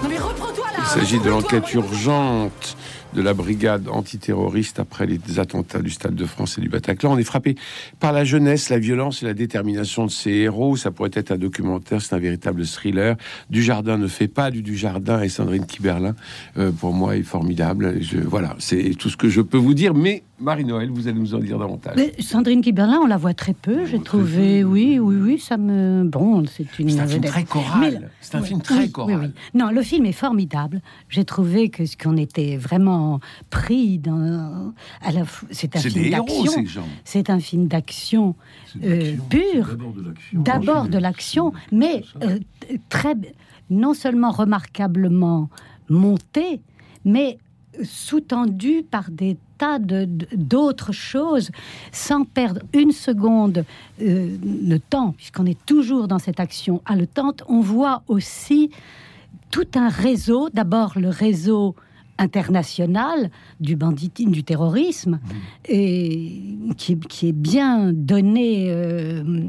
Non 0.03 0.09
mais 0.09 0.19
reprends-toi 0.19 0.67
là 0.77 0.85
Il 0.85 1.01
s'agit 1.01 1.21
de 1.21 1.31
l'enquête 1.31 1.73
urgente 1.75 2.77
de 3.15 3.23
la 3.23 3.35
brigade 3.35 3.89
antiterroriste 3.89 4.81
après 4.81 5.07
les 5.07 5.39
attentats 5.39 5.81
du 5.81 5.91
Stade 5.91 6.15
de 6.15 6.25
France 6.25 6.59
et 6.59 6.61
du 6.61 6.69
Bataclan. 6.69 7.13
On 7.13 7.19
est 7.19 7.25
frappé 7.25 7.57
par 8.01 8.13
la 8.13 8.25
jeunesse, 8.25 8.69
la 8.69 8.79
violence 8.79 9.23
et 9.23 9.27
la 9.27 9.35
détermination 9.35 10.07
de 10.07 10.11
ces 10.11 10.31
héros. 10.31 10.77
Ça 10.77 10.91
pourrait 10.91 11.11
être 11.15 11.33
un 11.33 11.39
documentaire, 11.39 12.03
c'est 12.03 12.15
un 12.15 12.19
véritable 12.19 12.67
thriller. 12.67 13.17
Du 13.51 13.63
Jardin 13.63 13.99
ne 13.99 14.07
fait 14.07 14.29
pas 14.29 14.51
du 14.51 14.63
Du 14.63 14.77
Jardin 14.77 15.23
et 15.23 15.29
Sandrine 15.29 15.67
Kiberlin, 15.67 16.15
euh, 16.59 16.71
pour 16.73 16.93
moi, 16.93 17.17
est 17.17 17.23
formidable. 17.23 18.03
Je, 18.03 18.19
voilà, 18.19 18.55
c'est 18.59 18.91
tout 18.99 19.09
ce 19.09 19.17
que 19.17 19.29
je 19.29 19.41
peux 19.41 19.57
vous 19.57 19.75
dire. 19.75 19.95
Mais 19.95 20.23
Marie-Noël, 20.41 20.91
vous 20.91 21.09
allez 21.09 21.19
nous 21.19 21.35
en 21.35 21.39
dire 21.39 21.59
davantage. 21.59 21.95
Mais 21.97 22.13
Sandrine 22.21 22.61
Kiberlin, 22.61 23.01
on 23.03 23.07
la 23.07 23.17
voit 23.17 23.35
très 23.35 23.55
peu. 23.55 23.87
J'ai 23.87 24.01
trouvé, 24.01 24.63
oui, 24.65 24.99
oui, 24.99 25.17
oui, 25.17 25.39
ça 25.39 25.57
me. 25.57 26.05
Bon, 26.05 26.45
c'est 26.47 26.79
une. 26.79 26.91
C'est 26.91 27.01
un 27.01 27.07
film 27.07 27.25
très 27.25 27.45
choral. 27.45 28.11
C'est 28.21 28.35
un 28.37 28.43
oui, 28.43 28.49
film 28.49 28.61
très 28.61 28.79
oui, 28.81 28.91
choral. 28.91 29.33
oui. 29.35 29.41
Non, 29.55 29.71
le 29.71 29.83
film 29.83 30.05
est 30.07 30.13
formidable. 30.13 30.81
J'ai 31.09 31.25
trouvé 31.25 31.71
que 31.71 31.87
ce 31.87 31.97
qu'on 31.97 32.17
était 32.17 32.57
vraiment 32.57 32.98
pris 33.51 33.99
dans. 33.99 34.73
À 35.03 35.11
la 35.13 35.23
c'est 35.51 35.77
un 35.77 35.81
film 35.81 36.11
d'action. 36.11 36.65
C'est 37.05 37.31
un 37.31 37.41
film 37.41 37.67
d'action 37.69 38.35
euh, 38.83 39.17
pur. 39.31 39.77
D'abord 40.33 40.89
de 40.89 40.99
l'action, 40.99 41.53
mais 41.73 42.05
euh, 42.23 42.39
très 42.89 43.15
non 43.71 43.95
seulement 43.95 44.31
remarquablement 44.31 45.49
monté, 45.89 46.61
mais 47.05 47.39
sous-tendu 47.83 48.83
par 48.91 49.11
des 49.11 49.37
tas 49.59 49.79
de- 49.79 50.09
d'autres 50.35 50.93
choses, 50.93 51.51
sans 51.93 52.25
perdre 52.25 52.61
une 52.73 52.93
seconde 52.93 53.65
euh, 54.03 54.37
le 54.43 54.79
temps, 54.79 55.13
puisqu'on 55.17 55.47
est 55.47 55.59
toujours 55.67 56.09
dans 56.09 56.19
cette 56.19 56.41
action 56.41 56.81
haletante. 56.87 57.43
On 57.49 57.61
voit 57.61 58.03
aussi 58.09 58.71
tout 59.51 59.67
un 59.75 59.89
réseau, 59.89 60.49
d'abord 60.53 60.99
le 60.99 61.09
réseau 61.09 61.75
international 62.19 63.31
du 63.61 63.77
banditisme, 63.77 64.31
du 64.31 64.45
terrorisme, 64.45 65.19
et 65.69 66.43
qui, 66.77 66.93
est- 66.93 67.07
qui 67.09 67.29
est 67.29 67.33
bien 67.33 67.93
donné 67.93 68.67
euh, 68.71 69.45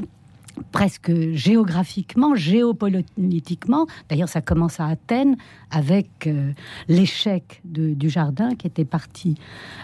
presque 0.72 1.10
géographiquement, 1.32 2.34
géopolitiquement. 2.34 3.86
D'ailleurs, 4.08 4.28
ça 4.28 4.40
commence 4.40 4.78
à 4.78 4.86
Athènes 4.86 5.36
avec 5.70 6.26
euh, 6.26 6.52
l'échec 6.88 7.60
du 7.64 8.08
jardin 8.10 8.54
qui 8.54 8.66
était 8.66 8.84
parti 8.84 9.36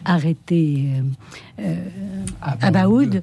arrêter 0.04 0.86
euh, 1.60 1.62
euh, 1.62 2.24
Abaoud. 2.60 3.22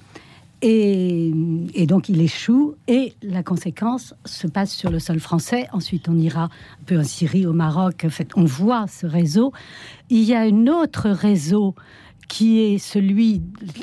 Et, 0.65 1.33
et 1.73 1.87
donc 1.87 2.07
il 2.07 2.21
échoue 2.21 2.75
et 2.87 3.15
la 3.21 3.43
conséquence 3.43 4.13
se 4.23 4.47
passe 4.47 4.71
sur 4.71 4.91
le 4.91 4.99
sol 4.99 5.19
français. 5.19 5.67
Ensuite 5.73 6.07
on 6.07 6.17
ira 6.17 6.45
un 6.45 6.83
peu 6.85 6.97
en 6.97 7.03
Syrie, 7.03 7.45
au 7.45 7.51
Maroc. 7.51 8.03
En 8.05 8.09
fait, 8.09 8.29
on 8.37 8.45
voit 8.45 8.87
ce 8.87 9.05
réseau. 9.05 9.51
Il 10.09 10.23
y 10.23 10.33
a 10.33 10.39
un 10.39 10.67
autre 10.67 11.09
réseau 11.09 11.75
qui 12.29 12.59
est 12.59 12.77
celui 12.77 13.41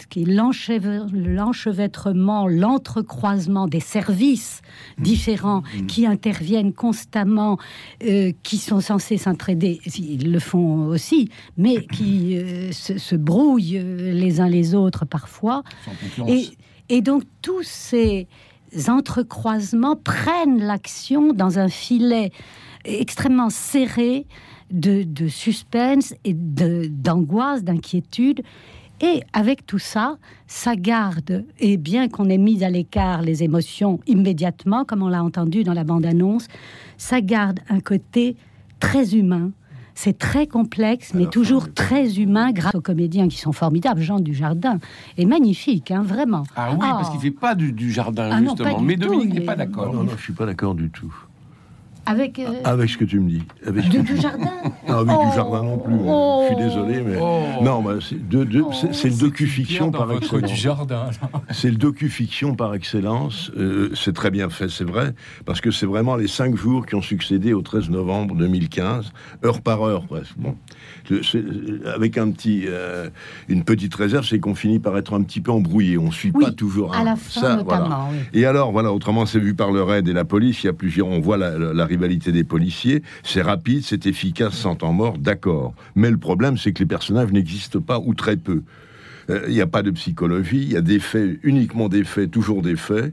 qui 0.09 0.23
est 0.23 0.27
l'enchevêtrement, 0.27 2.49
l'entrecroisement 2.49 3.69
des 3.69 3.81
services 3.81 4.63
différents 4.99 5.63
qui 5.87 6.07
interviennent 6.07 6.73
constamment, 6.73 7.59
euh, 8.03 8.33
qui 8.43 8.57
sont 8.59 8.81
censés 8.81 9.19
s'entraider, 9.19 9.81
ils 9.97 10.33
le 10.33 10.39
font 10.39 10.87
aussi, 10.87 11.29
mais 11.57 11.85
qui 11.87 12.39
euh, 12.39 12.73
se, 12.73 12.99
se 12.99 13.15
brouillent 13.15 13.79
euh, 13.79 14.13
les 14.13 14.41
uns 14.41 14.49
les 14.49 14.75
autres 14.75 15.05
parfois. 15.05 15.63
Et, 16.27 16.49
et 16.90 17.00
donc 17.00 17.23
tous 17.40 17.62
ces 17.62 18.28
entrecroisements 18.88 19.97
prennent 19.97 20.61
l'action 20.61 21.32
dans 21.32 21.59
un 21.59 21.68
filet 21.68 22.30
extrêmement 22.85 23.49
serré 23.49 24.26
de, 24.70 25.28
suspense 25.28 26.14
et 26.25 26.35
d'angoisse, 26.35 27.64
d'inquiétude. 27.64 28.42
Et 29.00 29.23
avec 29.32 29.66
tout 29.66 29.78
ça, 29.78 30.18
ça 30.47 30.76
garde, 30.76 31.44
et 31.59 31.78
bien 31.78 32.09
qu'on 32.09 32.28
ait 32.28 32.37
mis 32.37 32.62
à 32.62 32.68
l'écart 32.68 33.23
les 33.23 33.42
émotions 33.42 33.99
immédiatement, 34.06 34.85
comme 34.85 35.02
on 35.02 35.09
l'a 35.09 35.25
entendu 35.25 35.64
dans 35.64 35.73
la 35.73 35.85
bande-annonce, 35.85 36.49
ça 36.99 37.23
garde 37.23 37.61
un 37.70 37.80
côté 37.80 38.37
très 38.78 39.14
humain. 39.14 39.52
C'est 40.02 40.16
très 40.16 40.47
complexe, 40.47 41.12
mais 41.12 41.26
toujours 41.26 41.75
très 41.75 42.19
humain 42.21 42.52
grâce 42.52 42.75
aux 42.75 42.80
comédiens 42.80 43.28
qui 43.28 43.37
sont 43.37 43.52
formidables. 43.52 44.00
Jean 44.00 44.19
Dujardin 44.19 44.78
est 45.19 45.26
magnifique, 45.26 45.90
hein, 45.90 46.00
vraiment. 46.02 46.45
Ah 46.57 46.71
oui, 46.73 46.78
parce 46.80 47.09
Oh. 47.09 47.12
qu'il 47.12 47.21
fait 47.21 47.30
pas 47.30 47.54
du, 47.54 47.71
du 47.73 47.92
jardin, 47.92 48.30
Ah 48.33 48.40
justement. 48.40 48.78
du 48.78 48.85
Mais 48.87 48.97
Dominique 48.97 49.35
n'est 49.35 49.42
pas 49.45 49.57
d'accord. 49.57 49.92
Non, 49.92 50.04
non, 50.04 50.12
je 50.16 50.23
suis 50.23 50.33
pas 50.33 50.47
d'accord 50.47 50.75
du 50.75 50.88
tout. 50.88 51.12
Avec 52.11 52.38
euh, 52.40 52.49
Avec 52.64 52.90
ce 52.90 52.97
que 52.99 53.05
tu 53.05 53.21
me 53.21 53.29
dis. 53.31 53.43
Avec 53.64 53.88
du, 53.88 54.17
jardin. 54.17 54.50
Non, 54.88 54.95
avec 54.99 55.14
Oh. 55.17 55.25
du 55.31 55.35
jardin 55.37 55.62
non 55.62 55.79
plus. 55.79 55.95
Oh. 56.05 56.45
Je 56.50 56.55
suis 56.57 56.64
désolé, 56.64 57.02
mais 57.07 57.17
Oh. 57.23 57.62
non, 57.62 57.83
bah, 57.83 57.95
c'est 58.00 58.17
de- 58.29 58.43
de- 58.43 58.59
le 58.59 59.21
docu-fiction 59.21 59.93
par 59.93 60.11
excellence. 60.12 60.50
du 60.50 60.57
jardin. 60.57 61.05
C'est 61.52 61.71
le 61.71 61.76
docu-fiction 61.76 62.57
par 62.57 62.75
excellence. 62.75 63.52
Euh, 63.57 63.90
c'est 63.95 64.12
très 64.12 64.31
bien 64.33 64.50
fait, 64.50 64.69
c'est 64.69 64.83
vrai, 64.85 65.14
parce 65.47 65.61
que 65.61 65.71
c'est 65.71 65.87
vraiment 65.87 66.17
les 66.17 66.26
cinq 66.26 66.57
jours 66.57 66.85
qui 66.87 66.97
ont 66.97 67.02
succédé 67.02 67.52
au 67.52 67.62
13 67.62 67.90
novembre 67.90 68.35
2015, 68.35 69.12
heure 69.45 69.61
par 69.61 69.83
heure, 69.83 70.05
presque. 70.07 70.35
Bon, 70.37 70.57
c'est- 71.23 71.45
avec 71.95 72.19
un 72.19 72.31
petit, 72.33 72.64
euh, 72.67 73.09
une 73.49 73.62
petite 73.62 73.95
réserve, 73.95 74.25
c'est 74.26 74.40
qu'on 74.40 74.55
finit 74.57 74.81
par 74.81 74.99
être 74.99 75.14
un 75.14 75.23
petit 75.23 75.40
peu 75.40 75.52
embrouillé. 75.52 75.97
On 75.97 76.11
suit 76.11 76.33
Oui, 76.35 76.45
pas 76.47 76.50
toujours. 76.50 76.93
à 76.95 76.99
un- 76.99 77.05
la 77.05 77.17
fin 77.17 77.40
ça, 77.40 77.57
notamment, 77.57 77.64
voilà. 77.87 78.07
oui. 78.12 78.19
Et 78.40 78.47
alors, 78.47 78.73
voilà, 78.73 78.93
autrement, 78.93 79.26
c'est 79.26 79.38
vu 79.38 79.55
par 79.55 79.71
le 79.71 79.83
RAID 79.83 80.09
et 80.09 80.12
la 80.12 80.25
police. 80.25 80.64
Il 80.64 80.67
y 80.67 80.71
a 80.71 80.73
plusieurs, 80.73 81.07
on 81.07 81.21
voit 81.21 81.37
la, 81.37 81.57
la- 81.59 81.73
des 82.09 82.45
policiers. 82.45 83.02
C'est 83.23 83.42
rapide, 83.42 83.83
c'est 83.85 84.07
efficace, 84.07 84.54
sans 84.54 84.75
temps 84.76 84.92
mort, 84.92 85.19
d'accord. 85.19 85.75
Mais 85.95 86.11
le 86.11 86.16
problème, 86.19 86.57
c'est 86.59 86.73
que 86.73 86.80
les 86.80 86.87
personnages 86.87 87.33
n'existent 87.33 87.80
pas 87.80 87.99
ou 87.99 88.14
très 88.14 88.37
peu. 88.37 88.62
Euh, 89.28 89.45
Il 89.49 89.54
n'y 89.54 89.61
a 89.61 89.66
pas 89.66 89.83
de 89.83 89.90
psychologie, 89.90 90.62
il 90.62 90.73
y 90.73 90.76
a 90.76 90.80
des 90.80 90.99
faits, 90.99 91.38
uniquement 91.42 91.88
des 91.88 92.04
faits, 92.04 92.30
toujours 92.30 92.62
des 92.62 92.76
faits. 92.76 93.12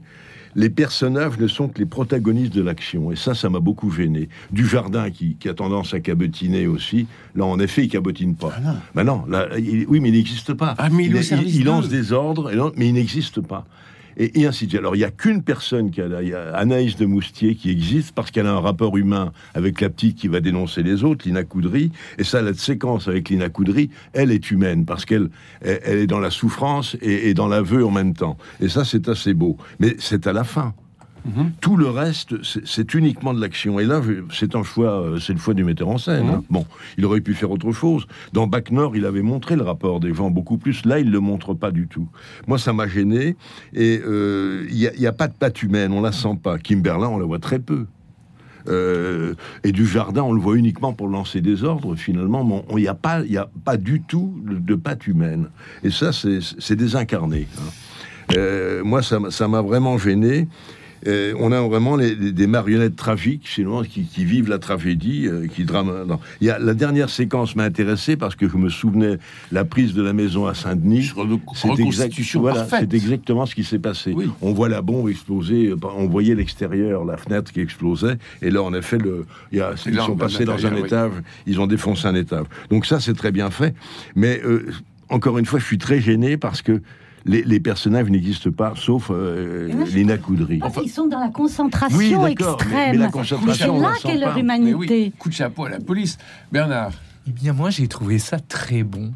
Les 0.56 0.70
personnages 0.70 1.38
ne 1.38 1.46
sont 1.46 1.68
que 1.68 1.78
les 1.78 1.86
protagonistes 1.86 2.54
de 2.54 2.62
l'action. 2.62 3.12
Et 3.12 3.16
ça, 3.16 3.34
ça 3.34 3.48
m'a 3.50 3.60
beaucoup 3.60 3.90
gêné. 3.90 4.28
Du 4.50 4.66
jardin 4.66 5.10
qui, 5.10 5.36
qui 5.36 5.48
a 5.48 5.54
tendance 5.54 5.94
à 5.94 6.00
cabotiner 6.00 6.66
aussi. 6.66 7.06
Là, 7.36 7.44
en 7.44 7.60
effet, 7.60 7.84
il 7.84 7.88
cabotine 7.88 8.34
pas. 8.34 8.52
Ah 8.96 9.04
non, 9.04 9.24
là, 9.28 9.46
il- 9.58 9.86
oui, 9.88 10.00
mais 10.00 10.08
il 10.08 10.14
n'existe 10.14 10.54
pas. 10.54 10.74
Ah, 10.78 10.88
mais 10.90 11.04
il 11.04 11.14
il, 11.46 11.64
lance 11.64 11.88
des 11.88 12.12
ordres, 12.12 12.50
et 12.50 12.56
non, 12.56 12.72
mais 12.76 12.88
il 12.88 12.94
n'existe 12.94 13.40
pas. 13.40 13.66
Et, 14.18 14.46
ainsi 14.46 14.66
de 14.66 14.70
suite. 14.70 14.80
Alors, 14.80 14.96
il 14.96 14.98
n'y 14.98 15.04
a 15.04 15.10
qu'une 15.10 15.42
personne 15.42 15.90
qui 15.90 16.00
a, 16.00 16.08
Anaïs 16.54 16.96
de 16.96 17.06
Moustier 17.06 17.54
qui 17.54 17.70
existe 17.70 18.12
parce 18.12 18.30
qu'elle 18.30 18.46
a 18.46 18.52
un 18.52 18.60
rapport 18.60 18.96
humain 18.96 19.32
avec 19.54 19.80
la 19.80 19.90
petite 19.90 20.16
qui 20.16 20.28
va 20.28 20.40
dénoncer 20.40 20.82
les 20.82 21.04
autres, 21.04 21.26
Lina 21.26 21.44
Coudry. 21.44 21.92
Et 22.18 22.24
ça, 22.24 22.42
la 22.42 22.54
séquence 22.54 23.08
avec 23.08 23.28
Lina 23.28 23.48
Coudry, 23.48 23.90
elle 24.12 24.32
est 24.32 24.50
humaine 24.50 24.84
parce 24.84 25.04
qu'elle 25.04 25.30
elle, 25.60 25.80
elle 25.84 25.98
est 25.98 26.06
dans 26.06 26.20
la 26.20 26.30
souffrance 26.30 26.96
et, 27.00 27.28
et 27.28 27.34
dans 27.34 27.48
l'aveu 27.48 27.84
en 27.86 27.90
même 27.90 28.14
temps. 28.14 28.36
Et 28.60 28.68
ça, 28.68 28.84
c'est 28.84 29.08
assez 29.08 29.34
beau. 29.34 29.56
Mais 29.78 29.94
c'est 29.98 30.26
à 30.26 30.32
la 30.32 30.44
fin. 30.44 30.74
Tout 31.60 31.76
le 31.76 31.88
reste, 31.88 32.42
c'est- 32.42 32.94
uniquement 32.94 33.34
de 33.34 33.40
l'action. 33.40 33.78
Et 33.80 33.84
là, 33.84 34.00
c'est 34.32 34.54
un 34.56 34.62
choix, 34.62 35.02
euh, 35.02 35.18
c'est 35.18 35.32
le 35.34 35.38
choix 35.38 35.52
du 35.54 35.62
metteur 35.64 35.88
en 35.88 35.98
scène. 35.98 36.28
hein. 36.28 36.44
Bon, 36.48 36.64
il 36.96 37.04
aurait 37.04 37.20
pu 37.20 37.34
faire 37.34 37.50
autre 37.50 37.70
chose. 37.72 38.06
Dans 38.32 38.46
Bac 38.46 38.70
Nord, 38.70 38.96
il 38.96 39.04
avait 39.04 39.22
montré 39.22 39.54
le 39.56 39.62
rapport 39.62 40.00
des 40.00 40.14
gens 40.14 40.30
beaucoup 40.30 40.56
plus. 40.58 40.84
Là, 40.86 40.98
il 41.00 41.10
le 41.10 41.20
montre 41.20 41.52
pas 41.54 41.70
du 41.70 41.86
tout. 41.86 42.08
Moi, 42.46 42.58
ça 42.58 42.72
m'a 42.72 42.88
gêné. 42.88 43.36
Et 43.74 44.00
euh, 44.06 44.66
il 44.70 44.90
n'y 44.98 45.06
a, 45.06 45.12
pas 45.12 45.28
de 45.28 45.34
patte 45.34 45.62
humaine, 45.62 45.92
on 45.92 46.00
la 46.00 46.12
sent 46.12 46.38
pas. 46.42 46.58
Kimberlin, 46.58 47.08
on 47.08 47.18
la 47.18 47.26
voit 47.26 47.38
très 47.40 47.58
peu. 47.58 47.86
Euh, 48.68 49.34
et 49.64 49.72
du 49.72 49.86
jardin, 49.86 50.22
on 50.22 50.32
le 50.32 50.40
voit 50.40 50.56
uniquement 50.56 50.92
pour 50.92 51.08
lancer 51.08 51.40
des 51.40 51.64
ordres, 51.64 51.94
finalement, 51.94 52.64
il 52.70 52.76
n'y 52.76 52.88
a, 52.88 52.94
pas- 52.94 53.24
y 53.24 53.36
a 53.38 53.48
pas 53.64 53.76
du 53.76 54.02
tout 54.02 54.34
de, 54.46 54.56
de 54.58 54.74
patte 54.74 55.06
humaine. 55.06 55.48
Et 55.82 55.90
ça, 55.90 56.10
c'est 56.12 56.76
désincarné. 56.76 57.46
hein. 57.58 57.62
Euh, 58.36 58.84
moi, 58.84 59.00
ça 59.02 59.48
m'a 59.48 59.62
vraiment 59.62 59.96
gêné. 59.96 60.48
Euh, 61.06 61.32
on 61.38 61.52
a 61.52 61.60
vraiment 61.60 61.96
les- 61.96 62.14
les- 62.14 62.32
des 62.32 62.46
marionnettes 62.46 62.96
tragiques, 62.96 63.42
finalement, 63.48 63.82
qui, 63.82 64.02
qui 64.04 64.24
vivent 64.24 64.48
la 64.48 64.58
tragédie, 64.58 65.26
euh, 65.26 65.46
qui 65.46 65.64
drame. 65.64 65.92
non. 66.06 66.18
Il 66.40 66.46
y 66.46 66.50
a, 66.50 66.58
la 66.58 66.74
dernière 66.74 67.08
séquence 67.10 67.54
m'a 67.56 67.64
intéressé 67.64 68.16
parce 68.16 68.34
que 68.34 68.48
je 68.48 68.56
me 68.56 68.68
souvenais 68.68 69.18
la 69.52 69.64
prise 69.64 69.94
de 69.94 70.02
la 70.02 70.12
maison 70.12 70.46
à 70.46 70.54
Saint-Denis. 70.54 71.12
C'est 71.54 71.68
exact- 71.80 72.14
voilà, 72.36 72.66
exactement 72.92 73.46
ce 73.46 73.54
qui 73.54 73.64
s'est 73.64 73.78
passé. 73.78 74.14
On 74.42 74.52
voit 74.52 74.68
la 74.68 74.82
bombe 74.82 75.08
exploser, 75.08 75.68
euh, 75.68 75.76
on 75.96 76.06
voyait 76.08 76.34
l'extérieur, 76.34 77.04
la 77.04 77.16
fenêtre 77.16 77.52
qui 77.52 77.60
explosait, 77.60 78.16
et 78.42 78.50
là, 78.50 78.62
en 78.62 78.74
effet, 78.74 78.98
le, 78.98 79.26
il 79.52 79.58
y 79.58 79.60
a, 79.60 79.72
C'est 79.76 79.90
ils 79.90 79.96
sont 80.00 80.16
passés 80.16 80.44
dans 80.44 80.66
un 80.66 80.72
oui. 80.74 80.80
étage, 80.84 81.12
ils 81.46 81.60
ont 81.60 81.66
défoncé 81.66 82.06
un 82.06 82.14
étage. 82.14 82.46
Donc 82.70 82.86
ça, 82.86 83.00
c'est 83.00 83.14
très 83.14 83.32
bien 83.32 83.50
fait. 83.50 83.74
Mais 84.16 84.40
euh, 84.44 84.66
encore 85.08 85.38
une 85.38 85.46
fois, 85.46 85.58
je 85.58 85.64
suis 85.64 85.78
très 85.78 86.00
gêné 86.00 86.36
parce 86.36 86.62
que 86.62 86.82
les, 87.24 87.42
les 87.42 87.60
personnages 87.60 88.08
n'existent 88.08 88.50
pas, 88.50 88.72
sauf 88.76 89.10
euh, 89.10 89.68
Lina 89.92 90.18
Coudry. 90.18 90.58
Parce 90.58 90.74
qu'ils 90.80 90.90
sont 90.90 91.06
dans 91.06 91.20
la 91.20 91.28
concentration 91.28 91.96
Oui, 91.98 92.14
mais- 92.16 92.32
extrême. 92.32 92.92
mais 92.92 92.96
la 92.98 93.08
concentration, 93.08 93.76
c'est 93.76 93.82
là 93.82 93.92
qu'est 94.02 94.18
leur 94.18 94.36
humanité. 94.36 95.12
Coup 95.18 95.28
de 95.28 95.34
chapeau 95.34 95.64
à 95.64 95.70
la 95.70 95.80
police. 95.80 96.18
Bernard. 96.52 96.92
Eh 97.26 97.30
bien, 97.30 97.52
moi, 97.52 97.68
j'ai 97.68 97.88
trouvé 97.88 98.18
ça 98.18 98.38
très 98.40 98.82
bon. 98.82 99.12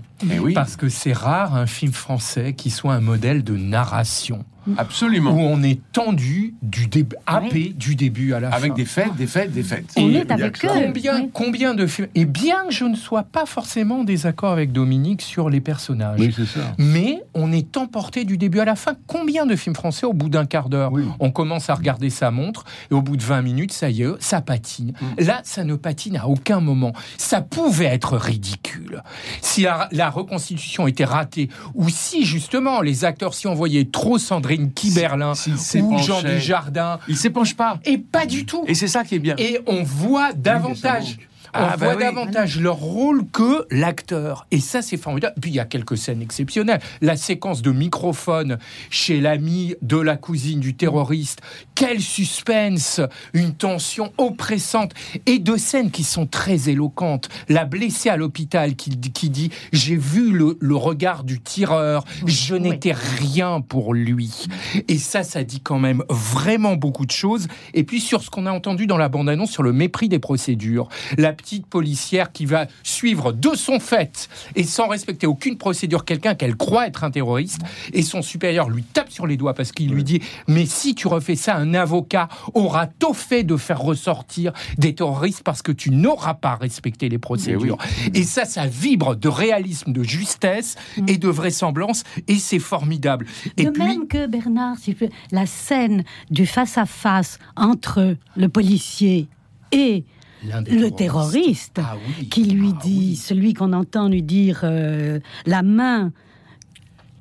Parce 0.54 0.76
que 0.76 0.90
c'est 0.90 1.14
rare 1.14 1.56
un 1.56 1.66
film 1.66 1.92
français 1.92 2.52
qui 2.52 2.68
soit 2.68 2.92
un 2.92 3.00
modèle 3.00 3.42
de 3.42 3.56
narration. 3.56 4.44
Absolument. 4.76 5.32
Où 5.32 5.40
on 5.40 5.62
est 5.62 5.80
tendu 5.92 6.54
du 6.62 6.86
début, 6.86 7.16
happé 7.26 7.72
du 7.76 7.94
début 7.96 8.32
à 8.34 8.40
la 8.40 8.50
fin. 8.50 8.56
Avec 8.56 8.74
des 8.74 8.84
fêtes, 8.84 9.14
des 9.16 9.26
fêtes, 9.26 9.52
des 9.52 9.62
fêtes. 9.62 9.86
On 9.96 10.08
Et 10.10 10.14
est 10.14 10.30
avec 10.30 10.64
eux. 10.64 10.68
Combien, 10.68 11.28
combien 11.32 11.74
de 11.74 11.86
films 11.86 12.08
Et 12.14 12.24
bien 12.24 12.66
que 12.68 12.72
je 12.72 12.84
ne 12.84 12.94
sois 12.96 13.22
pas 13.24 13.46
forcément 13.46 14.00
en 14.00 14.04
désaccord 14.04 14.52
avec 14.52 14.72
Dominique 14.72 15.22
sur 15.22 15.50
les 15.50 15.60
personnages, 15.60 16.18
Oui, 16.20 16.32
c'est 16.36 16.46
ça. 16.46 16.74
mais 16.78 17.22
on 17.34 17.52
est 17.52 17.76
emporté 17.76 18.24
du 18.24 18.38
début 18.38 18.60
à 18.60 18.64
la 18.64 18.76
fin. 18.76 18.94
Combien 19.06 19.46
de 19.46 19.56
films 19.56 19.74
français, 19.74 20.06
au 20.06 20.12
bout 20.12 20.28
d'un 20.28 20.46
quart 20.46 20.68
d'heure, 20.68 20.92
on 21.20 21.30
commence 21.30 21.68
à 21.70 21.74
regarder 21.74 22.10
sa 22.10 22.30
montre 22.30 22.64
et 22.90 22.94
au 22.94 23.02
bout 23.02 23.16
de 23.16 23.22
20 23.22 23.42
minutes, 23.42 23.72
ça 23.72 23.90
y 23.90 24.02
est, 24.02 24.08
ça 24.20 24.40
patine. 24.40 24.92
Là, 25.18 25.40
ça 25.44 25.64
ne 25.64 25.74
patine 25.74 26.16
à 26.16 26.28
aucun 26.28 26.60
moment. 26.60 26.92
Ça 27.18 27.40
pouvait 27.40 27.86
être 27.86 28.16
ridicule. 28.16 29.02
Si 29.40 29.62
la, 29.62 29.88
la 29.92 30.10
reconstitution 30.10 30.86
était 30.86 31.04
ratée 31.04 31.48
ou 31.74 31.88
si 31.88 32.24
justement 32.24 32.80
les 32.80 33.04
acteurs 33.04 33.34
s'y 33.34 33.48
envoyaient 33.48 33.86
trop 33.90 34.18
Sandrine 34.18 34.51
Kiberlin 34.56 35.32
ou 35.32 35.56
s'épanchaient. 35.56 36.04
Jean 36.04 36.22
Dujardin. 36.22 36.98
Il 37.08 37.16
s'épanche 37.16 37.54
pas. 37.54 37.78
Et 37.84 37.98
pas 37.98 38.26
du 38.26 38.44
tout. 38.44 38.64
Et 38.66 38.74
c'est 38.74 38.88
ça 38.88 39.04
qui 39.04 39.16
est 39.16 39.18
bien. 39.18 39.34
Et 39.38 39.60
on 39.66 39.82
voit 39.82 40.32
davantage. 40.32 41.18
On 41.54 41.58
Ah, 41.58 41.76
bah 41.76 41.86
voit 41.86 41.96
oui. 41.96 42.02
davantage 42.02 42.58
leur 42.60 42.76
rôle 42.76 43.26
que 43.30 43.66
l'acteur. 43.70 44.46
Et 44.50 44.60
ça, 44.60 44.80
c'est 44.82 44.96
formidable. 44.96 45.34
Puis 45.40 45.50
il 45.50 45.54
y 45.54 45.60
a 45.60 45.64
quelques 45.66 45.98
scènes 45.98 46.22
exceptionnelles. 46.22 46.80
La 47.02 47.16
séquence 47.16 47.60
de 47.62 47.70
microphone 47.72 48.58
chez 48.90 49.20
l'ami 49.20 49.74
de 49.82 49.98
la 49.98 50.16
cousine 50.16 50.60
du 50.60 50.74
terroriste. 50.74 51.40
Quel 51.74 52.00
suspense 52.00 53.00
Une 53.34 53.52
tension 53.54 54.12
oppressante. 54.18 54.92
Et 55.26 55.38
deux 55.38 55.58
scènes 55.58 55.90
qui 55.90 56.04
sont 56.04 56.26
très 56.26 56.68
éloquentes. 56.70 57.28
La 57.48 57.64
blessée 57.64 58.08
à 58.08 58.16
l'hôpital 58.16 58.74
qui, 58.74 58.98
qui 58.98 59.28
dit 59.30 59.50
J'ai 59.72 59.96
vu 59.96 60.30
le, 60.32 60.56
le 60.60 60.76
regard 60.76 61.24
du 61.24 61.40
tireur. 61.40 62.04
Je 62.26 62.54
n'étais 62.54 62.92
rien 62.92 63.60
pour 63.60 63.92
lui. 63.94 64.46
Et 64.88 64.98
ça, 64.98 65.22
ça 65.22 65.44
dit 65.44 65.60
quand 65.60 65.78
même 65.78 66.02
vraiment 66.08 66.76
beaucoup 66.76 67.04
de 67.04 67.10
choses. 67.10 67.46
Et 67.74 67.84
puis 67.84 68.00
sur 68.00 68.22
ce 68.22 68.30
qu'on 68.30 68.46
a 68.46 68.52
entendu 68.52 68.86
dans 68.86 68.96
la 68.98 69.08
bande-annonce 69.08 69.50
sur 69.50 69.62
le 69.62 69.72
mépris 69.72 70.08
des 70.08 70.18
procédures, 70.18 70.88
la 71.18 71.32
petite 71.42 71.66
policière 71.66 72.32
qui 72.32 72.46
va 72.46 72.66
suivre 72.82 73.32
de 73.32 73.50
son 73.54 73.80
fait 73.80 74.28
et 74.54 74.62
sans 74.64 74.86
respecter 74.88 75.26
aucune 75.26 75.58
procédure 75.58 76.04
quelqu'un 76.04 76.34
qu'elle 76.34 76.56
croit 76.56 76.86
être 76.86 77.04
un 77.04 77.10
terroriste 77.10 77.60
et 77.92 78.02
son 78.02 78.22
supérieur 78.22 78.70
lui 78.70 78.82
tape 78.84 79.10
sur 79.10 79.26
les 79.26 79.36
doigts 79.36 79.52
parce 79.54 79.72
qu'il 79.72 79.90
lui 79.92 80.04
dit 80.04 80.20
mais 80.46 80.66
si 80.66 80.94
tu 80.94 81.08
refais 81.08 81.34
ça 81.36 81.56
un 81.56 81.74
avocat 81.74 82.28
aura 82.54 82.86
tôt 82.86 83.12
fait 83.12 83.42
de 83.42 83.56
faire 83.56 83.80
ressortir 83.80 84.52
des 84.78 84.94
terroristes 84.94 85.42
parce 85.42 85.62
que 85.62 85.72
tu 85.72 85.90
n'auras 85.90 86.34
pas 86.34 86.54
respecté 86.54 87.08
les 87.08 87.18
procédures 87.18 87.76
et 88.14 88.22
ça 88.22 88.44
ça 88.44 88.66
vibre 88.66 89.16
de 89.16 89.28
réalisme 89.28 89.92
de 89.92 90.02
justesse 90.04 90.76
et 91.08 91.18
de 91.18 91.28
vraisemblance 91.28 92.04
et 92.28 92.36
c'est 92.36 92.58
formidable. 92.60 93.26
Et 93.56 93.64
de 93.64 93.70
puis 93.70 93.82
même 93.82 94.06
que 94.06 94.26
Bernard, 94.26 94.76
si 94.78 94.94
peux- 94.94 95.08
la 95.32 95.46
scène 95.46 96.04
du 96.30 96.46
face-à-face 96.46 97.38
entre 97.56 98.16
le 98.36 98.48
policier 98.48 99.28
et 99.72 100.04
le 100.44 100.90
terroriste, 100.90 101.78
Ah 101.78 101.96
oui, 102.18 102.28
qui 102.28 102.44
lui 102.44 102.72
dit, 102.74 103.16
celui 103.16 103.54
qu'on 103.54 103.72
entend 103.72 104.08
lui 104.08 104.22
dire 104.22 104.60
euh, 104.64 105.20
la 105.46 105.62
main 105.62 106.12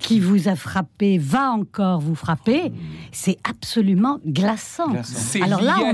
qui 0.01 0.19
vous 0.19 0.47
a 0.49 0.55
frappé 0.55 1.17
va 1.17 1.51
encore 1.51 2.01
vous 2.01 2.15
frapper, 2.15 2.71
c'est 3.11 3.37
absolument 3.49 4.19
glaçant. 4.25 4.87
C'est 5.03 5.41
Alors 5.41 5.61
là, 5.61 5.77
on- 5.79 5.91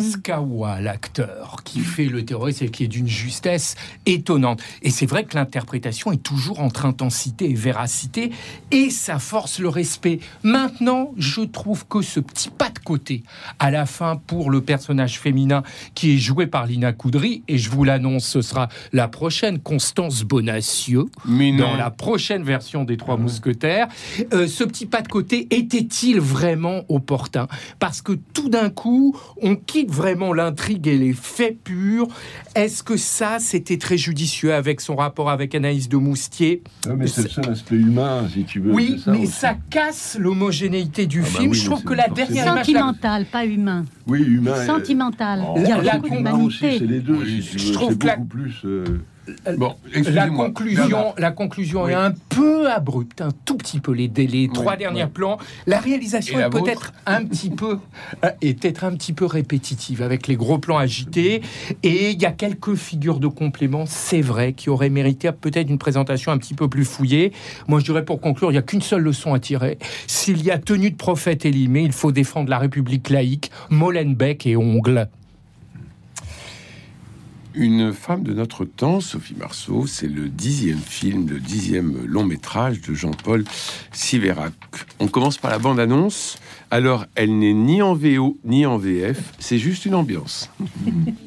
l'acteur, 0.81 1.61
qui 1.63 1.79
fait 1.81 2.05
le 2.05 2.23
terroriste 2.25 2.61
et 2.61 2.69
qui 2.69 2.83
est 2.85 2.87
d'une 2.87 3.07
justesse 3.07 3.75
étonnante. 4.05 4.61
Et 4.81 4.89
c'est 4.89 5.05
vrai 5.05 5.25
que 5.25 5.35
l'interprétation 5.35 6.11
est 6.11 6.23
toujours 6.23 6.59
entre 6.61 6.85
intensité 6.85 7.49
et 7.49 7.53
véracité, 7.53 8.31
et 8.71 8.89
ça 8.89 9.19
force 9.19 9.59
le 9.59 9.69
respect. 9.69 10.19
Maintenant, 10.43 11.11
je 11.17 11.41
trouve 11.41 11.85
que 11.87 12.01
ce 12.01 12.19
petit 12.19 12.49
pas 12.49 12.69
de 12.69 12.79
côté, 12.79 13.23
à 13.59 13.71
la 13.71 13.85
fin, 13.85 14.15
pour 14.15 14.49
le 14.51 14.61
personnage 14.61 15.19
féminin 15.19 15.63
qui 15.95 16.15
est 16.15 16.17
joué 16.17 16.47
par 16.47 16.65
Lina 16.65 16.93
Coudry, 16.93 17.43
et 17.47 17.57
je 17.57 17.69
vous 17.69 17.83
l'annonce, 17.83 18.25
ce 18.25 18.41
sera 18.41 18.69
la 18.93 19.07
prochaine 19.07 19.59
Constance 19.59 20.23
Bonacieux, 20.23 21.05
Mais 21.25 21.51
non. 21.51 21.67
dans 21.71 21.75
la 21.75 21.91
prochaine 21.91 22.43
version 22.43 22.83
des 22.83 22.97
Trois 22.97 23.17
Mousquetaires. 23.17 23.87
Euh, 24.33 24.47
ce 24.47 24.63
petit 24.63 24.85
pas 24.85 25.01
de 25.01 25.07
côté 25.07 25.47
était-il 25.51 26.19
vraiment 26.19 26.83
opportun? 26.89 27.47
Parce 27.79 28.01
que 28.01 28.13
tout 28.33 28.49
d'un 28.49 28.69
coup, 28.69 29.15
on 29.41 29.55
quitte 29.55 29.91
vraiment 29.91 30.33
l'intrigue 30.33 30.87
et 30.87 30.97
les 30.97 31.13
faits 31.13 31.57
purs. 31.63 32.07
Est-ce 32.55 32.83
que 32.83 32.97
ça, 32.97 33.37
c'était 33.39 33.77
très 33.77 33.97
judicieux 33.97 34.53
avec 34.53 34.81
son 34.81 34.95
rapport 34.95 35.29
avec 35.29 35.53
Anaïs 35.55 35.89
de 35.89 35.97
Moustier? 35.97 36.63
Ouais, 36.85 36.95
mais 36.95 37.07
c'est 37.07 37.23
le 37.23 37.29
seul 37.29 37.49
aspect 37.49 37.75
humain, 37.75 38.27
si 38.33 38.43
tu 38.43 38.59
veux. 38.59 38.71
Oui, 38.73 39.01
ça 39.03 39.11
mais 39.11 39.19
aussi. 39.19 39.27
ça 39.31 39.55
casse 39.69 40.17
l'homogénéité 40.19 41.05
du 41.05 41.19
Ah 41.21 41.23
bah 41.23 41.39
film. 41.39 41.51
oui, 41.51 41.57
Je 41.57 41.65
trouve 41.65 41.83
que 41.83 41.93
la 41.93 42.07
dernière 42.07 42.45
la- 42.55 42.63
Sentimental, 42.63 43.25
pas 43.25 43.45
humain. 43.45 43.85
Oui, 44.07 44.21
humain. 44.21 44.65
Sentimental. 44.65 45.41
oh, 45.47 45.53
Il 45.57 45.63
y 45.67 45.71
a 45.71 45.81
la 45.81 45.97
beaucoup 45.97 46.15
humain 46.15 46.33
aussi, 46.39 46.59
d'humanité. 46.59 46.79
c'est 46.85 46.91
les 46.91 46.99
deux. 46.99 47.15
Oui, 47.15 47.41
si 47.43 47.51
tu 47.57 47.59
je 47.59 47.67
veux, 47.67 47.73
trouve 47.73 47.97
que 47.97 48.07
la- 48.07 48.15
beaucoup 48.15 48.27
plus. 48.29 48.61
euh, 48.65 48.85
Bon, 49.57 49.75
La 50.05 50.27
conclusion, 50.27 50.87
Bernard. 50.87 51.13
la 51.17 51.31
conclusion 51.31 51.83
Oui. 51.83 51.91
est 51.91 51.95
un 51.95 52.13
peu 52.29 52.69
abrupte, 52.69 53.21
un 53.21 53.31
tout 53.45 53.57
petit 53.57 53.79
peu 53.79 53.91
les, 53.91 54.07
les 54.07 54.49
trois 54.53 54.75
derniers 54.77 55.03
oui. 55.03 55.09
plans. 55.13 55.37
La 55.65 55.79
réalisation 55.79 56.39
est 56.39 56.49
peut-être 56.49 56.93
un 57.05 57.23
petit 57.25 57.49
peu 57.49 57.79
euh, 58.23 58.29
est 58.41 58.59
peut-être 58.59 58.83
un 58.83 58.91
petit 58.95 59.13
peu 59.13 59.25
répétitive 59.25 60.01
avec 60.01 60.27
les 60.27 60.35
gros 60.35 60.57
plans 60.59 60.77
agités 60.77 61.41
et 61.83 62.11
il 62.11 62.21
y 62.21 62.25
a 62.25 62.31
quelques 62.31 62.75
figures 62.75 63.19
de 63.19 63.27
complément, 63.27 63.85
c'est 63.85 64.21
vrai, 64.21 64.53
qui 64.53 64.69
auraient 64.69 64.89
mérité 64.89 65.31
peut-être 65.31 65.69
une 65.69 65.77
présentation 65.77 66.31
un 66.31 66.37
petit 66.37 66.53
peu 66.53 66.67
plus 66.67 66.85
fouillée. 66.85 67.31
Moi, 67.67 67.79
je 67.79 67.85
dirais 67.85 68.05
pour 68.05 68.21
conclure, 68.21 68.49
il 68.49 68.53
n'y 68.53 68.59
a 68.59 68.61
qu'une 68.63 68.81
seule 68.81 69.01
leçon 69.01 69.33
à 69.33 69.39
tirer. 69.39 69.77
S'il 70.07 70.43
y 70.43 70.51
a 70.51 70.57
tenue 70.57 70.91
de 70.91 70.95
prophète 70.95 71.45
élimé, 71.45 71.81
il 71.81 71.91
faut 71.91 72.11
défendre 72.11 72.49
la 72.49 72.59
République 72.59 73.09
laïque, 73.09 73.51
Molenbeek 73.69 74.45
et 74.47 74.55
Ongle. 74.57 75.09
Une 77.59 77.91
femme 77.91 78.21
de 78.21 78.33
notre 78.33 78.65
temps, 78.65 78.99
Sophie 78.99 79.33
Marceau, 79.33 79.87
c'est 79.87 80.07
le 80.07 80.29
dixième 80.29 80.77
film, 80.77 81.27
le 81.27 81.39
dixième 81.39 82.05
long 82.05 82.23
métrage 82.23 82.81
de 82.81 82.93
Jean-Paul 82.93 83.45
Siverac. 83.91 84.53
On 84.99 85.07
commence 85.07 85.39
par 85.39 85.49
la 85.49 85.57
bande-annonce. 85.57 86.37
Alors, 86.69 87.07
elle 87.15 87.39
n'est 87.39 87.53
ni 87.53 87.81
en 87.81 87.95
VO 87.95 88.37
ni 88.45 88.67
en 88.67 88.77
VF, 88.77 89.33
c'est 89.39 89.57
juste 89.57 89.85
une 89.85 89.95
ambiance. 89.95 90.51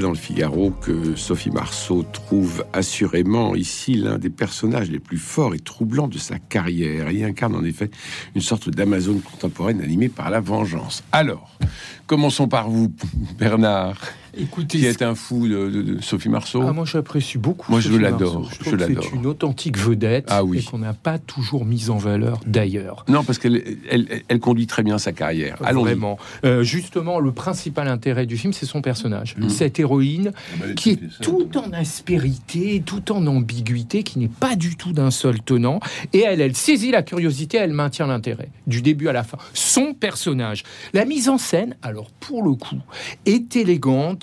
Dans 0.00 0.08
le 0.08 0.16
Figaro 0.16 0.70
que 0.70 1.16
Sophie 1.16 1.50
Marceau 1.50 2.02
trouve 2.02 2.64
assurément 2.72 3.54
ici 3.54 3.94
l'un 3.94 4.16
des 4.16 4.30
personnages 4.30 4.90
les 4.90 4.98
plus 4.98 5.18
forts 5.18 5.54
et 5.54 5.58
troublants 5.58 6.08
de 6.08 6.16
sa 6.16 6.38
carrière. 6.38 7.10
Il 7.10 7.22
incarne 7.24 7.54
en 7.54 7.62
effet 7.62 7.90
une 8.34 8.40
sorte 8.40 8.70
d'Amazone 8.70 9.20
contemporaine 9.20 9.82
animée 9.82 10.08
par 10.08 10.30
la 10.30 10.40
vengeance. 10.40 11.04
Alors, 11.12 11.58
commençons 12.06 12.48
par 12.48 12.70
vous, 12.70 12.90
Bernard, 13.38 14.00
Écoutez, 14.36 14.78
qui 14.78 14.86
est 14.86 15.02
un 15.02 15.14
fou 15.14 15.46
de, 15.46 15.68
de- 15.70 15.82
de 15.82 16.00
Sophie 16.02 16.28
Marceau. 16.28 16.62
Ah, 16.66 16.72
moi, 16.72 16.84
j'apprécie 16.84 17.38
beaucoup. 17.38 17.70
Moi, 17.70 17.80
je 17.80 17.94
l'adore, 17.96 18.50
je 18.64 18.74
l'adore. 18.74 19.04
C'est 19.04 19.16
une 19.16 19.26
authentique 19.26 19.76
vedette 19.78 20.26
Ah 20.28 20.42
oui. 20.44 20.58
et 20.58 20.62
qu'on 20.62 20.78
n'a 20.78 20.94
pas 20.94 21.18
toujours 21.18 21.64
mise 21.64 21.90
en 21.90 21.98
valeur 21.98 22.40
d'ailleurs. 22.46 23.04
Non, 23.08 23.24
parce 23.24 23.38
qu'elle 23.38 23.62
elle, 23.90 24.22
elle 24.28 24.40
conduit 24.40 24.66
très 24.66 24.82
bien 24.82 24.98
sa 24.98 25.12
carrière. 25.12 25.56
Allons 25.64 25.82
Vraiment. 25.82 26.18
Euh, 26.44 26.62
justement, 26.62 27.20
le 27.20 27.32
principal 27.32 27.88
intérêt 27.88 28.24
du 28.26 28.36
film, 28.36 28.52
c'est 28.52 28.66
son 28.66 28.80
personnage. 28.82 29.36
Mhm. 29.36 29.48
Cette 29.50 29.78
héroïne 29.78 30.32
bah, 30.58 30.66
qui 30.76 30.90
est 30.90 31.00
ça. 31.10 31.18
tout 31.24 31.48
en 31.58 31.72
aspérité, 31.72 32.82
tout 32.84 33.12
en 33.12 33.26
ambiguïté, 33.26 34.02
qui 34.02 34.18
n'est 34.18 34.28
pas 34.28 34.56
du 34.56 34.76
tout 34.76 34.92
d'un 34.92 35.10
seul 35.10 35.40
tenant. 35.42 35.80
Et 36.12 36.20
elle, 36.20 36.40
elle 36.40 36.56
saisit 36.56 36.90
la 36.90 37.02
curiosité, 37.02 37.58
elle 37.58 37.72
maintient 37.72 38.06
l'intérêt, 38.06 38.48
du 38.66 38.82
début 38.82 39.08
à 39.08 39.12
la 39.12 39.22
fin. 39.24 39.38
Son 39.54 39.94
personnage. 39.94 40.62
La 40.92 41.04
mise 41.04 41.28
en 41.28 41.38
scène, 41.38 41.76
alors 41.82 42.10
pour 42.20 42.42
le 42.42 42.54
coup, 42.54 42.78
est 43.26 43.56
élégante, 43.56 44.21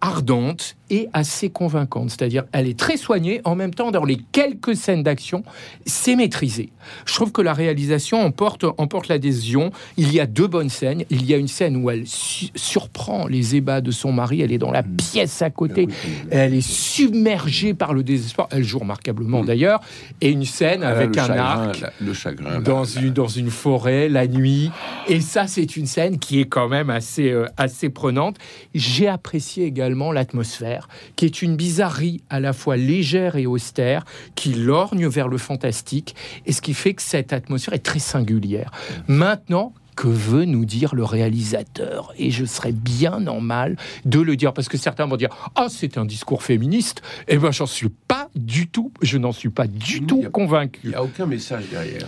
ardente, 0.00 0.76
est 0.94 1.08
assez 1.12 1.50
convaincante. 1.50 2.10
C'est-à-dire, 2.10 2.44
elle 2.52 2.68
est 2.68 2.78
très 2.78 2.96
soignée. 2.96 3.40
En 3.44 3.54
même 3.54 3.72
temps, 3.74 3.90
dans 3.90 4.04
les 4.04 4.18
quelques 4.32 4.76
scènes 4.76 5.02
d'action, 5.02 5.42
c'est 5.86 6.16
maîtrisé. 6.16 6.70
Je 7.06 7.14
trouve 7.14 7.32
que 7.32 7.42
la 7.42 7.52
réalisation 7.54 8.20
emporte, 8.20 8.64
emporte 8.78 9.08
l'adhésion. 9.08 9.70
Il 9.96 10.12
y 10.12 10.20
a 10.20 10.26
deux 10.26 10.46
bonnes 10.46 10.68
scènes. 10.70 11.04
Il 11.10 11.24
y 11.24 11.34
a 11.34 11.36
une 11.36 11.48
scène 11.48 11.76
où 11.76 11.90
elle 11.90 12.06
su- 12.06 12.48
surprend 12.54 13.26
les 13.26 13.56
ébats 13.56 13.80
de 13.80 13.90
son 13.90 14.12
mari. 14.12 14.40
Elle 14.42 14.52
est 14.52 14.58
dans 14.58 14.70
la 14.72 14.82
pièce 14.82 15.42
à 15.42 15.50
côté. 15.50 15.88
Elle 16.30 16.54
est 16.54 16.66
submergée 16.66 17.74
par 17.74 17.92
le 17.94 18.02
désespoir. 18.02 18.48
Elle 18.50 18.64
joue 18.64 18.78
remarquablement 18.78 19.44
d'ailleurs. 19.44 19.80
Et 20.20 20.30
une 20.30 20.44
scène 20.44 20.82
Ah, 20.82 20.88
avec 20.90 21.16
un 21.18 21.26
chagrin, 21.26 21.44
arc 21.44 21.84
le 22.00 22.12
chagrin. 22.14 22.60
dans 22.60 22.84
une 22.84 23.10
dans 23.12 23.28
une 23.28 23.50
forêt 23.50 24.08
la 24.08 24.26
nuit 24.26 24.70
et 25.08 25.20
ça 25.20 25.46
c'est 25.46 25.76
une 25.76 25.86
scène 25.86 26.18
qui 26.18 26.40
est 26.40 26.44
quand 26.46 26.68
même 26.68 26.90
assez 26.90 27.30
euh, 27.30 27.46
assez 27.56 27.88
prenante 27.90 28.36
j'ai 28.74 29.08
apprécié 29.08 29.64
également 29.66 30.12
l'atmosphère 30.12 30.83
qui 31.16 31.24
est 31.24 31.42
une 31.42 31.56
bizarrerie 31.56 32.22
à 32.30 32.40
la 32.40 32.52
fois 32.52 32.76
légère 32.76 33.36
et 33.36 33.46
austère 33.46 34.04
qui 34.34 34.54
lorgne 34.54 35.06
vers 35.06 35.28
le 35.28 35.38
fantastique 35.38 36.14
et 36.46 36.52
ce 36.52 36.60
qui 36.60 36.74
fait 36.74 36.94
que 36.94 37.02
cette 37.02 37.32
atmosphère 37.32 37.74
est 37.74 37.78
très 37.84 37.98
singulière 37.98 38.70
maintenant 39.08 39.72
que 39.94 40.08
veut 40.08 40.44
nous 40.44 40.64
dire 40.64 40.94
le 40.94 41.04
réalisateur? 41.04 42.12
Et 42.18 42.30
je 42.30 42.44
serais 42.44 42.72
bien 42.72 43.26
en 43.26 43.40
mal 43.40 43.76
de 44.04 44.20
le 44.20 44.36
dire, 44.36 44.52
parce 44.52 44.68
que 44.68 44.76
certains 44.76 45.06
vont 45.06 45.16
dire 45.16 45.30
Ah, 45.54 45.68
c'est 45.68 45.98
un 45.98 46.04
discours 46.04 46.42
féministe. 46.42 47.02
Eh 47.28 47.38
ben, 47.38 47.52
j'en 47.52 47.66
suis 47.66 47.88
pas 47.88 48.23
du 48.34 48.66
tout, 48.68 48.92
je 49.00 49.18
n'en 49.18 49.32
suis 49.32 49.48
pas 49.48 49.66
du 49.66 50.02
tout 50.02 50.22
convaincu. 50.32 50.80
Il 50.84 50.90
n'y 50.90 50.96
a 50.96 51.02
aucun 51.02 51.26
message 51.26 51.64
derrière. 51.70 52.06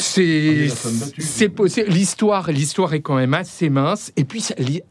C'est 0.00 0.68
battue. 1.00 1.22
c'est 1.22 1.48
possible. 1.48 1.90
L'histoire, 1.90 2.50
l'histoire 2.50 2.94
est 2.94 3.00
quand 3.00 3.16
même 3.16 3.34
assez 3.34 3.68
mince. 3.68 4.12
Et 4.16 4.24
puis, 4.24 4.44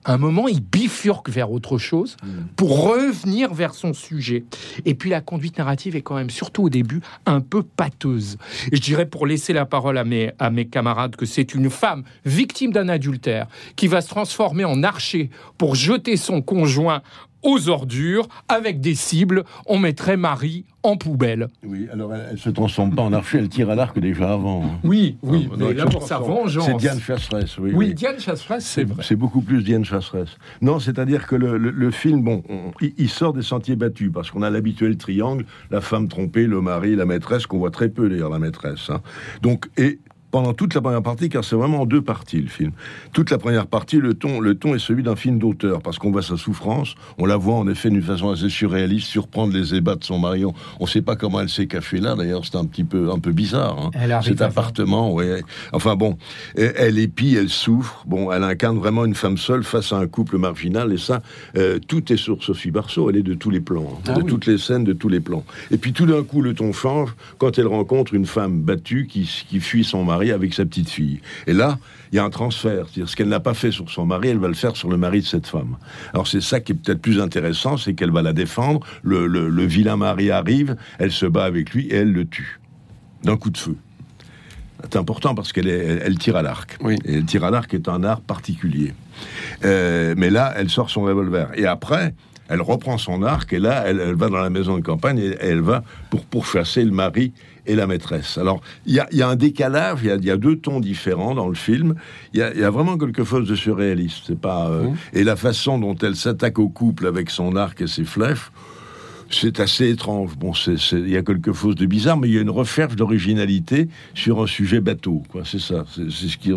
à 0.03 0.13
un 0.13 0.17
moment, 0.17 0.47
il 0.47 0.61
bifurque 0.61 1.29
vers 1.29 1.51
autre 1.51 1.77
chose 1.77 2.17
Hmm. 2.23 2.45
pour 2.55 2.85
revenir 2.87 3.53
vers 3.53 3.73
son 3.73 3.93
sujet. 3.93 4.45
Et 4.85 4.93
puis, 4.95 5.09
la 5.09 5.21
conduite 5.21 5.57
narrative 5.57 5.95
est 5.95 6.01
quand 6.01 6.15
même, 6.15 6.29
surtout 6.29 6.63
au 6.63 6.69
début, 6.69 7.01
un 7.25 7.41
peu 7.41 7.63
pâteuse. 7.63 8.37
Et 8.71 8.75
je 8.75 8.81
dirais, 8.81 9.05
pour 9.05 9.25
laisser 9.27 9.53
la 9.53 9.65
parole 9.65 9.97
à 9.97 10.03
mes, 10.03 10.31
à 10.39 10.49
mes 10.49 10.65
camarades, 10.67 11.15
que 11.15 11.25
c'est 11.25 11.53
une 11.55 11.69
femme 11.69 12.03
victime 12.25 12.71
d'un 12.71 12.89
adultère 12.89 13.47
qui 13.75 13.87
va 13.87 14.01
se 14.01 14.09
transformer 14.09 14.65
en 14.65 14.83
archer 14.83 15.29
pour 15.57 15.75
jeter 15.75 16.15
son 16.17 16.41
conjoint 16.41 17.01
aux 17.45 17.69
ordures 17.69 18.27
avec 18.49 18.81
des 18.81 18.95
cibles. 18.95 19.43
On 19.65 19.79
mettrait 19.79 20.17
Marie 20.17 20.65
en 20.83 20.97
poubelle. 20.97 21.47
Oui, 21.65 21.87
alors 21.91 22.13
elle, 22.13 22.37
se 22.37 22.49
transforme 22.49 22.93
pas 22.93 23.01
en 23.01 23.13
archer, 23.13 23.37
elle 23.39 23.49
tire 23.49 23.69
à 23.69 23.75
l'arc 23.75 23.97
déjà 23.97 24.33
avant. 24.33 24.63
hein. 24.65 24.79
Oui, 24.83 25.17
oui, 25.23 25.47
Ah, 25.51 25.55
mais 25.57 25.73
là 25.73 25.85
pour 25.85 26.03
sa 26.03 26.19
vengeance. 26.19 26.65
C'est 26.65 26.75
Diane 26.77 26.99
Chasseresse, 26.99 27.57
oui. 27.57 27.71
Oui, 27.73 27.87
oui. 27.87 27.93
Diane 27.95 28.19
Chasseresse, 28.19 28.65
c'est 28.65 28.83
vrai. 28.83 29.03
C'est 29.07 29.15
beaucoup 29.15 29.41
plus 29.41 29.63
Diane 29.63 29.83
Chasseresse. 29.85 30.37
Non, 30.61 30.79
c'est-à-dire 30.79 31.25
que 31.25 31.35
le, 31.35 31.57
le- 31.57 31.71
le 31.71 31.91
film, 31.91 32.21
bon, 32.23 32.43
on- 32.49 32.71
il, 32.81 32.93
il 32.97 33.09
sort 33.09 33.33
des 33.33 33.41
sentiers 33.41 33.75
battus 33.75 34.11
parce 34.13 34.29
qu'on 34.29 34.41
a 34.43 34.49
l'habituel 34.49 34.97
triangle, 34.97 35.45
la 35.71 35.81
femme 35.81 36.07
trompée, 36.07 36.45
le 36.45 36.61
mari, 36.61 36.95
la 36.95 37.05
maîtresse, 37.05 37.47
qu'on 37.47 37.57
voit 37.57 37.71
très 37.71 37.89
peu 37.89 38.09
d'ailleurs, 38.09 38.29
la 38.29 38.39
maîtresse. 38.39 38.89
hein. 38.89 39.01
Donc, 39.41 39.67
et 39.77 39.99
pendant 40.35 40.53
toute 40.53 40.73
la 40.73 40.81
première 40.81 41.01
partie, 41.01 41.29
car 41.29 41.45
c'est 41.45 41.55
vraiment 41.55 41.83
en 41.83 41.85
deux 41.85 42.01
parties 42.01 42.41
le 42.41 42.49
film. 42.49 42.73
Toute 43.13 43.31
la 43.31 43.37
première 43.37 43.67
partie, 43.67 43.99
le 43.99 44.15
ton, 44.15 44.41
le 44.41 44.55
ton 44.55 44.75
est 44.75 44.79
celui 44.79 45.01
d'un 45.01 45.15
film 45.15 45.39
d'auteur, 45.39 45.81
parce 45.81 45.97
qu'on 45.97 46.11
voit 46.11 46.23
sa 46.23 46.35
souffrance, 46.35 46.95
on 47.17 47.25
la 47.25 47.37
voit 47.37 47.55
en 47.55 47.69
effet 47.69 47.89
d'une 47.89 48.01
façon 48.01 48.31
assez 48.31 48.49
surréaliste, 48.49 49.07
surprendre 49.07 49.53
les 49.53 49.75
ébats 49.75 49.95
de 49.95 50.03
son 50.03 50.19
mari. 50.19 50.43
On 50.43 50.53
ne 50.81 50.87
sait 50.89 51.01
pas 51.01 51.15
comment 51.15 51.39
elle 51.39 51.47
s'est 51.47 51.67
cachée 51.67 52.01
là, 52.01 52.15
d'ailleurs, 52.15 52.43
c'est 52.43 52.57
un 52.57 52.65
petit 52.65 52.83
peu, 52.83 53.11
un 53.11 53.19
peu 53.19 53.31
bizarre. 53.31 53.79
hein. 53.79 53.91
Elle 53.93 54.13
Cet 54.25 54.41
appartement, 54.41 55.13
ouais. 55.13 55.41
Enfin 55.71 55.95
bon, 55.95 56.17
elle 56.57 56.73
elle 56.75 56.99
épie, 56.99 57.37
elle 57.39 57.47
souffre. 57.47 58.03
Bon, 58.05 58.29
elle 58.33 58.43
incarne 58.43 58.77
vraiment 58.77 59.05
une 59.05 59.15
femme 59.15 59.37
seule 59.37 59.63
face 59.63 59.93
à 59.93 59.99
un 59.99 60.07
couple 60.07 60.37
marginal. 60.37 60.91
Et 60.91 60.97
ça, 60.97 61.21
euh, 61.55 61.79
tout 61.87 62.11
est 62.11 62.17
sur 62.17 62.43
Sophie 62.43 62.71
Barceau. 62.71 63.09
Elle 63.09 63.15
est 63.15 63.23
de 63.23 63.35
tous 63.35 63.51
les 63.51 63.61
plans, 63.61 63.87
hein. 63.89 64.01
Ah 64.09 64.13
de 64.15 64.21
oui. 64.23 64.27
toutes 64.27 64.47
les 64.47 64.57
scènes, 64.57 64.83
de 64.83 64.91
tous 64.91 65.07
les 65.07 65.21
plans. 65.21 65.45
Et 65.71 65.77
puis 65.77 65.93
tout 65.93 66.05
d'un 66.05 66.23
coup, 66.23 66.41
le 66.41 66.53
ton 66.53 66.73
change 66.73 67.15
quand 67.37 67.57
elle 67.57 67.67
rencontre 67.67 68.13
une 68.13 68.25
femme 68.25 68.59
battue 68.59 69.07
qui, 69.09 69.29
qui 69.49 69.61
fuit 69.61 69.85
son 69.85 70.03
mari 70.03 70.24
avec 70.31 70.53
sa 70.53 70.65
petite 70.65 70.89
fille. 70.89 71.19
Et 71.47 71.53
là, 71.53 71.77
il 72.11 72.15
y 72.15 72.19
a 72.19 72.23
un 72.23 72.29
transfert. 72.29 72.85
C'est-à-dire 72.87 73.09
ce 73.09 73.15
qu'elle 73.15 73.29
n'a 73.29 73.39
pas 73.39 73.53
fait 73.53 73.71
sur 73.71 73.89
son 73.89 74.05
mari, 74.05 74.29
elle 74.29 74.37
va 74.39 74.47
le 74.47 74.53
faire 74.53 74.75
sur 74.75 74.89
le 74.89 74.97
mari 74.97 75.21
de 75.21 75.25
cette 75.25 75.47
femme. 75.47 75.77
Alors 76.13 76.27
c'est 76.27 76.41
ça 76.41 76.59
qui 76.59 76.71
est 76.71 76.75
peut-être 76.75 77.01
plus 77.01 77.19
intéressant, 77.19 77.77
c'est 77.77 77.93
qu'elle 77.93 78.11
va 78.11 78.21
la 78.21 78.33
défendre. 78.33 78.79
Le, 79.03 79.27
le- 79.27 79.49
le 79.49 79.65
vilain 79.65 79.97
mari 79.97 80.31
arrive, 80.31 80.75
elle 80.99 81.11
se 81.11 81.25
bat 81.25 81.45
avec 81.45 81.71
lui 81.73 81.87
et 81.87 81.95
elle 81.95 82.11
le 82.11 82.25
tue 82.25 82.59
d'un 83.23 83.37
coup 83.37 83.49
de 83.49 83.57
feu. 83.57 83.75
C'est 84.83 84.97
important 84.97 85.33
parce 85.33 85.51
qu'elle 85.51 85.67
elle, 85.67 86.01
elle 86.05 86.17
tire 86.19 86.35
à 86.35 86.41
l'arc. 86.43 86.77
Et 87.05 87.15
le 87.17 87.23
tir 87.25 87.43
à 87.43 87.49
l'arc 87.49 87.73
est 87.73 87.89
un 87.89 88.03
art 88.03 88.21
particulier. 88.21 88.93
Euh, 89.63 90.13
mais 90.17 90.29
là, 90.29 90.53
elle 90.57 90.69
sort 90.69 90.89
son 90.91 91.01
revolver. 91.03 91.47
Et 91.55 91.65
après, 91.65 92.13
elle 92.49 92.61
reprend 92.61 92.97
son 92.97 93.23
arc 93.23 93.53
et 93.53 93.59
là, 93.59 93.83
elle, 93.85 93.99
elle 93.99 94.15
va 94.15 94.29
dans 94.29 94.37
la 94.37 94.49
maison 94.49 94.77
de 94.77 94.83
campagne 94.83 95.17
et 95.19 95.35
elle 95.39 95.61
va 95.61 95.83
pour 96.09 96.25
pourchasser 96.25 96.83
le 96.83 96.91
mari 96.91 97.33
et 97.65 97.75
la 97.75 97.87
maîtresse. 97.87 98.37
Alors, 98.37 98.61
il 98.85 98.93
y 98.93 98.99
a, 98.99 99.07
il 99.11 99.17
y 99.17 99.21
a 99.21 99.27
un 99.27 99.35
décalage, 99.35 99.99
il 100.03 100.07
y 100.07 100.11
a, 100.11 100.15
il 100.15 100.25
y 100.25 100.31
a 100.31 100.37
deux 100.37 100.57
tons 100.57 100.79
différents 100.79 101.33
dans 101.33 101.47
le 101.47 101.55
film. 101.55 101.95
Il 102.33 102.39
y 102.39 102.43
a, 102.43 102.53
il 102.53 102.59
y 102.59 102.63
a 102.63 102.69
vraiment 102.69 102.97
quelque 102.97 103.23
chose 103.23 103.47
de 103.47 103.55
surréaliste. 103.55 104.25
C'est 104.27 104.39
pas 104.39 104.69
euh, 104.69 104.89
et 105.13 105.23
la 105.23 105.35
façon 105.35 105.79
dont 105.79 105.95
elle 105.95 106.15
s'attaque 106.15 106.59
au 106.59 106.69
couple 106.69 107.07
avec 107.07 107.29
son 107.29 107.55
arc 107.55 107.81
et 107.81 107.87
ses 107.87 108.03
flèches. 108.03 108.51
C'est 109.29 109.59
assez 109.59 109.89
étrange. 109.89 110.35
Bon, 110.37 110.53
il 110.53 111.09
y 111.09 111.17
a 111.17 111.23
quelque 111.23 111.51
chose 111.51 111.75
de 111.75 111.85
bizarre, 111.85 112.17
mais 112.17 112.27
il 112.29 112.35
y 112.35 112.37
a 112.37 112.41
une 112.41 112.49
recherche 112.49 112.95
d'originalité 112.95 113.89
sur 114.13 114.41
un 114.41 114.47
sujet 114.47 114.81
bateau. 114.81 115.23
Quoi, 115.29 115.43
c'est 115.45 115.59
ça. 115.59 115.85
C'est 115.95 116.09
ce 116.09 116.37
qui 116.37 116.51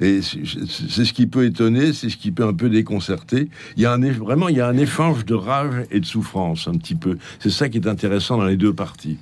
et 0.00 0.20
c'est 0.22 1.04
ce 1.04 1.12
qui 1.12 1.26
peut 1.26 1.44
étonner, 1.44 1.92
c'est 1.92 2.08
ce 2.08 2.16
qui 2.16 2.30
peut 2.30 2.44
un 2.44 2.54
peu 2.54 2.68
déconcerter. 2.68 3.48
Il 3.76 3.82
y 3.82 3.86
a 3.86 3.92
un 3.92 4.00
vraiment, 4.12 4.48
il 4.48 4.56
y 4.56 4.60
a 4.60 4.68
un 4.68 4.76
échange 4.76 5.24
de 5.24 5.34
rage 5.34 5.86
et 5.90 6.00
de 6.00 6.06
souffrance 6.06 6.68
un 6.68 6.74
petit 6.74 6.94
peu. 6.94 7.18
C'est 7.40 7.50
ça 7.50 7.68
qui 7.68 7.78
est 7.78 7.86
intéressant 7.86 8.38
dans 8.38 8.44
les 8.44 8.56
deux 8.56 8.72
parties. 8.72 9.18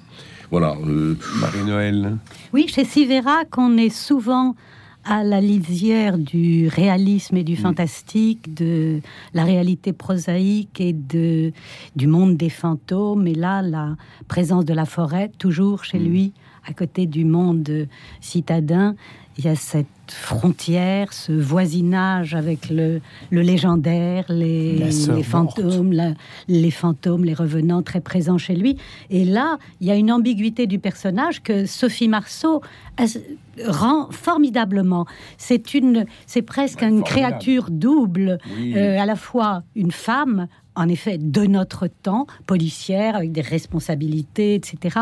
Voilà. 0.50 0.76
euh, 0.86 1.16
Marie-Noël. 1.40 2.18
Oui, 2.52 2.68
chez 2.68 2.84
Siverac, 2.84 3.56
on 3.56 3.78
est 3.78 3.88
souvent 3.88 4.54
à 5.04 5.24
la 5.24 5.40
lisière 5.40 6.16
du 6.18 6.68
réalisme 6.68 7.36
et 7.36 7.44
du 7.44 7.56
fantastique, 7.56 8.54
de 8.54 9.00
la 9.34 9.44
réalité 9.44 9.92
prosaïque 9.92 10.80
et 10.80 10.92
de, 10.92 11.52
du 11.96 12.06
monde 12.06 12.36
des 12.36 12.50
fantômes. 12.50 13.26
Et 13.26 13.34
là, 13.34 13.62
la 13.62 13.96
présence 14.28 14.64
de 14.64 14.74
la 14.74 14.84
forêt, 14.84 15.30
toujours 15.38 15.84
chez 15.84 15.98
lui, 15.98 16.32
à 16.66 16.72
côté 16.72 17.06
du 17.06 17.24
monde 17.24 17.88
citadin, 18.20 18.94
il 19.38 19.44
y 19.46 19.48
a 19.48 19.54
cette 19.54 19.86
frontière, 20.08 21.12
ce 21.12 21.32
voisinage 21.32 22.34
avec 22.34 22.68
le, 22.68 23.00
le 23.30 23.40
légendaire, 23.40 24.24
les, 24.28 24.90
fantômes, 25.22 25.92
la- 25.92 26.12
les 26.48 26.70
fantômes, 26.70 27.24
les 27.24 27.34
revenants 27.34 27.82
très 27.82 28.00
présents 28.00 28.38
chez 28.38 28.54
lui. 28.54 28.76
Et 29.10 29.24
là, 29.24 29.58
il 29.80 29.86
y 29.86 29.90
a 29.90 29.96
une 29.96 30.12
ambiguïté 30.12 30.66
du 30.66 30.78
personnage 30.78 31.42
que 31.42 31.66
Sophie 31.66 32.08
Marceau 32.08 32.60
as- 32.98 33.18
rend 33.66 34.08
formidablement. 34.10 35.06
C'est 35.38 35.74
une, 35.74 36.04
c'est 36.26 36.42
presque 36.42 36.82
une 36.82 37.02
créature 37.02 37.66
double, 37.70 38.38
Oui. 38.56 38.74
euh, 38.76 38.98
à 39.00 39.06
la 39.06 39.16
fois 39.16 39.62
une 39.74 39.92
femme. 39.92 40.46
En 40.74 40.88
effet, 40.88 41.18
de 41.18 41.44
notre 41.44 41.86
temps, 41.86 42.26
policière, 42.46 43.14
avec 43.14 43.30
des 43.30 43.42
responsabilités, 43.42 44.54
etc. 44.54 45.00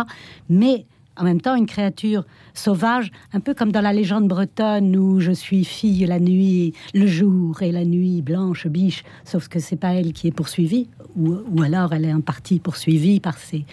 Mais 0.49 0.85
en 1.17 1.23
même 1.23 1.41
temps, 1.41 1.55
une 1.55 1.67
créature 1.67 2.25
sauvage, 2.55 3.11
un 3.33 3.41
peu 3.41 3.55
comme 3.55 3.73
dans 3.73 3.81
la 3.81 3.93
légende 3.93 4.29
bretonne 4.29 4.97
où 4.97 5.21
je 5.21 5.33
suis 5.33 5.65
fille 5.65 6.05
la 6.07 6.19
nuit, 6.21 6.73
le 6.95 7.07
jour 7.07 7.63
et 7.63 7.73
la 7.73 7.85
nuit 7.85 8.23
blanche 8.23 8.67
biche, 8.67 9.05
sauf 9.25 9.49
que 9.49 9.59
c'est 9.59 9.77
pas 9.77 9.95
elle 9.95 10.13
qui 10.13 10.29
est 10.29 10.33
poursuivie, 10.33 10.89
ou, 11.17 11.35
ou 11.51 11.63
alors 11.63 11.93
elle 11.93 12.05
est 12.05 12.13
en 12.13 12.21
partie 12.21 12.59
poursuivie 12.61 13.21
par 13.21 13.39
ses, 13.39 13.65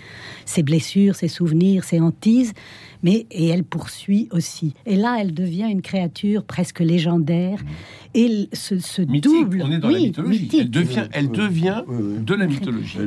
ses 0.45 0.63
blessures, 0.63 1.15
ses 1.15 1.27
souvenirs, 1.27 1.83
ses 1.83 1.99
hantises, 1.99 2.53
mais 3.03 3.27
et 3.31 3.47
elle 3.47 3.63
poursuit 3.63 4.27
aussi. 4.31 4.73
Et 4.87 4.95
là, 4.95 5.17
elle 5.19 5.33
devient 5.33 5.67
une 5.69 5.83
créature 5.83 6.43
presque 6.43 6.79
légendaire. 6.79 7.59
Et 8.15 8.49
ce, 8.53 8.79
ce 8.79 9.03
double, 9.03 9.61
On 9.63 9.71
est 9.71 9.77
dans 9.77 9.89
la 9.89 9.97
oui, 9.97 10.05
mythologie. 10.07 10.41
mythique. 10.41 10.59
Elle 10.61 10.71
devient, 10.71 11.03
elle 11.11 11.29
devient 11.29 11.83
de 11.87 12.33
la 12.33 12.47
mythologie. 12.47 12.97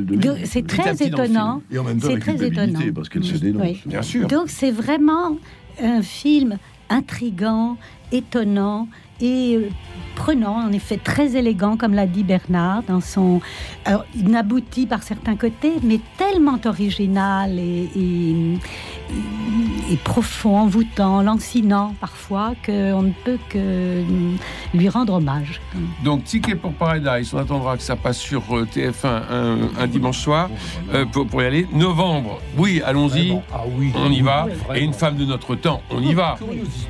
C'est 0.44 0.64
très 0.66 0.94
étonnant. 1.04 1.60
Et 1.72 1.78
en 1.78 1.84
même 1.84 1.98
temps, 1.98 2.06
C'est 2.06 2.14
la 2.14 2.20
très 2.20 2.46
étonnant. 2.46 2.78
parce 2.94 3.08
qu'elle 3.08 3.24
se 3.24 3.36
dénonce. 3.36 3.62
Oui. 3.64 3.80
Bien 3.86 4.02
sûr. 4.02 4.28
Donc 4.28 4.48
c'est 4.48 4.70
vraiment 4.70 5.36
un 5.82 6.02
film 6.02 6.58
intrigant, 6.88 7.76
étonnant 8.12 8.88
et 9.20 9.56
euh, 9.56 9.68
prenant, 10.14 10.66
en 10.66 10.72
effet 10.72 10.98
très 10.98 11.36
élégant, 11.36 11.76
comme 11.76 11.94
l'a 11.94 12.06
dit 12.06 12.24
Bernard, 12.24 12.82
dans 12.86 13.00
son 13.00 13.40
alors, 13.84 14.04
inabouti 14.14 14.86
par 14.86 15.02
certains 15.02 15.36
côtés, 15.36 15.72
mais 15.82 15.98
tellement 16.18 16.58
original 16.64 17.58
et, 17.58 18.58
profond, 20.04 20.58
envoûtant, 20.58 21.22
lancinant 21.22 21.94
parfois, 22.00 22.52
qu'on 22.64 23.02
ne 23.02 23.12
peut 23.24 23.38
que 23.48 24.04
lui 24.74 24.88
rendre 24.88 25.14
hommage. 25.14 25.60
Donc, 26.04 26.24
Ticket 26.24 26.54
pour 26.54 26.72
Paradise, 26.72 27.32
on 27.34 27.38
attendra 27.38 27.76
que 27.76 27.82
ça 27.82 27.96
passe 27.96 28.18
sur 28.18 28.42
euh, 28.52 28.66
TF1 28.66 29.22
un, 29.78 29.86
dimanche 29.86 30.18
soir. 30.18 30.48
Euh, 30.92 31.04
pour, 31.06 31.42
y 31.42 31.46
aller. 31.46 31.66
Novembre, 31.72 32.40
oui, 32.56 32.82
allons-y, 32.84 33.36
ah 33.52 33.62
oui, 33.76 33.92
on 33.96 34.10
y 34.10 34.20
va. 34.20 34.46
Et 34.74 34.80
une 34.80 34.92
femme 34.92 35.16
de 35.16 35.24
notre 35.24 35.54
temps, 35.56 35.82
on 35.90 36.00
y 36.02 36.14
va. 36.14 36.36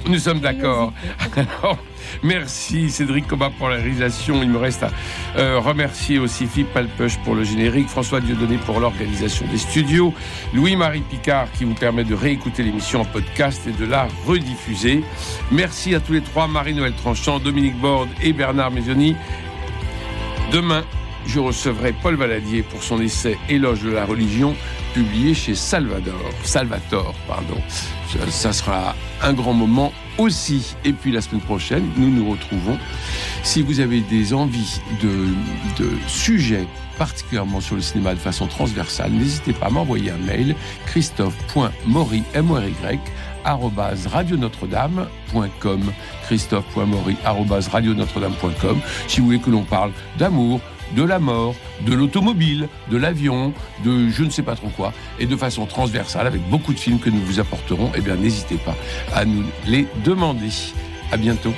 Nous 0.07 0.19
sommes 0.19 0.41
d'accord. 0.41 0.93
Merci 2.23 2.91
Cédric 2.91 3.27
Coba 3.27 3.51
pour 3.51 3.69
la 3.69 3.77
réalisation. 3.77 4.43
Il 4.43 4.51
me 4.51 4.59
reste 4.59 4.83
à 4.83 4.91
euh, 5.37 5.59
remercier 5.59 6.19
aussi 6.19 6.47
Philippe 6.47 6.73
Palpeuch 6.73 7.17
pour 7.25 7.35
le 7.35 7.45
générique, 7.45 7.89
François 7.89 8.21
Dieudonné 8.21 8.59
pour 8.59 8.81
l'organisation 8.81 9.47
des 9.51 9.59
studios, 9.59 10.13
Louis-Marie 10.53 11.01
Picard 11.01 11.51
qui 11.53 11.65
vous 11.65 11.75
permet 11.75 12.05
de 12.05 12.15
réécouter 12.15 12.63
l'émission 12.63 13.01
en 13.01 13.05
podcast 13.05 13.63
et 13.67 13.73
de 13.73 13.85
la 13.85 14.09
rediffuser. 14.27 15.03
Merci 15.51 15.95
à 15.95 16.01
tous 16.01 16.13
les 16.13 16.23
trois, 16.23 16.47
Marie-Noël 16.47 16.93
Tranchant, 16.93 17.39
Dominique 17.39 17.79
Borde 17.79 18.11
et 18.23 18.33
Bernard 18.33 18.71
Mézioni. 18.71 19.17
Demain, 20.53 20.85
je 21.27 21.39
recevrai 21.39 21.93
Paul 21.93 22.17
Valadier 22.17 22.63
pour 22.63 22.83
son 22.83 23.01
essai 23.01 23.39
Éloge 23.49 23.83
de 23.83 23.91
la 23.91 24.05
religion, 24.05 24.57
publié 24.95 25.33
chez 25.35 25.55
Salvador. 25.55 26.21
Salvatore. 26.43 27.15
Pardon. 27.29 27.61
Ça 28.29 28.53
sera 28.53 28.95
un 29.23 29.33
grand 29.33 29.53
moment 29.53 29.93
aussi. 30.19 30.75
Et 30.85 30.93
puis 30.93 31.13
la 31.13 31.21
semaine 31.21 31.41
prochaine, 31.41 31.89
nous 31.97 32.11
nous 32.11 32.31
retrouvons. 32.31 32.79
Si 33.43 33.63
vous 33.63 33.81
avez 33.81 34.01
des 34.01 34.35
envies 34.35 34.81
de, 35.03 35.29
sujets 36.07 36.67
particulièrement 36.99 37.61
sur 37.61 37.77
le 37.77 37.81
cinéma 37.81 38.15
de 38.15 38.19
façon 38.19 38.47
transversale, 38.47 39.13
n'hésitez 39.13 39.55
pas 39.55 39.67
à 39.67 39.71
m'envoyer 39.71 40.11
un 40.11 40.19
mail 40.19 40.55
christophe.maury, 40.87 42.23
m 42.35 42.51
r 42.53 42.93
y 42.93 44.09
radionotre-dame.com 44.09 45.93
christophe.maury 46.25 47.17
radionotre-dame.com 47.25 48.81
si 49.09 49.21
vous 49.21 49.27
voulez 49.27 49.39
que 49.39 49.49
l'on 49.49 49.63
parle 49.63 49.93
d'amour, 50.19 50.61
de 50.97 51.03
la 51.03 51.19
mort, 51.19 51.55
de 51.87 51.95
l'automobile, 51.95 52.69
de 52.91 52.97
l'avion, 52.97 53.53
de 53.85 54.09
je 54.09 54.25
ne 54.25 54.31
sais 54.31 54.43
pas 54.43 54.57
trop 54.57 54.69
quoi, 54.69 54.93
et 55.19 55.27
de 55.27 55.37
façon 55.37 55.67
transversale, 55.67 56.27
avec 56.27 56.43
beaucoup 56.49 56.73
de 56.73 56.79
films 56.79 56.99
que 56.99 57.11
nous 57.11 57.21
vous 57.21 57.41
apporterons, 57.41 57.91
eh 57.95 58.01
bien 58.01 58.17
n'hésitez 58.17 58.57
pas 58.57 58.77
à 59.15 59.25
nous 59.25 59.45
les 59.67 59.87
demander. 60.05 60.51
À 61.13 61.17
bientôt. 61.17 61.53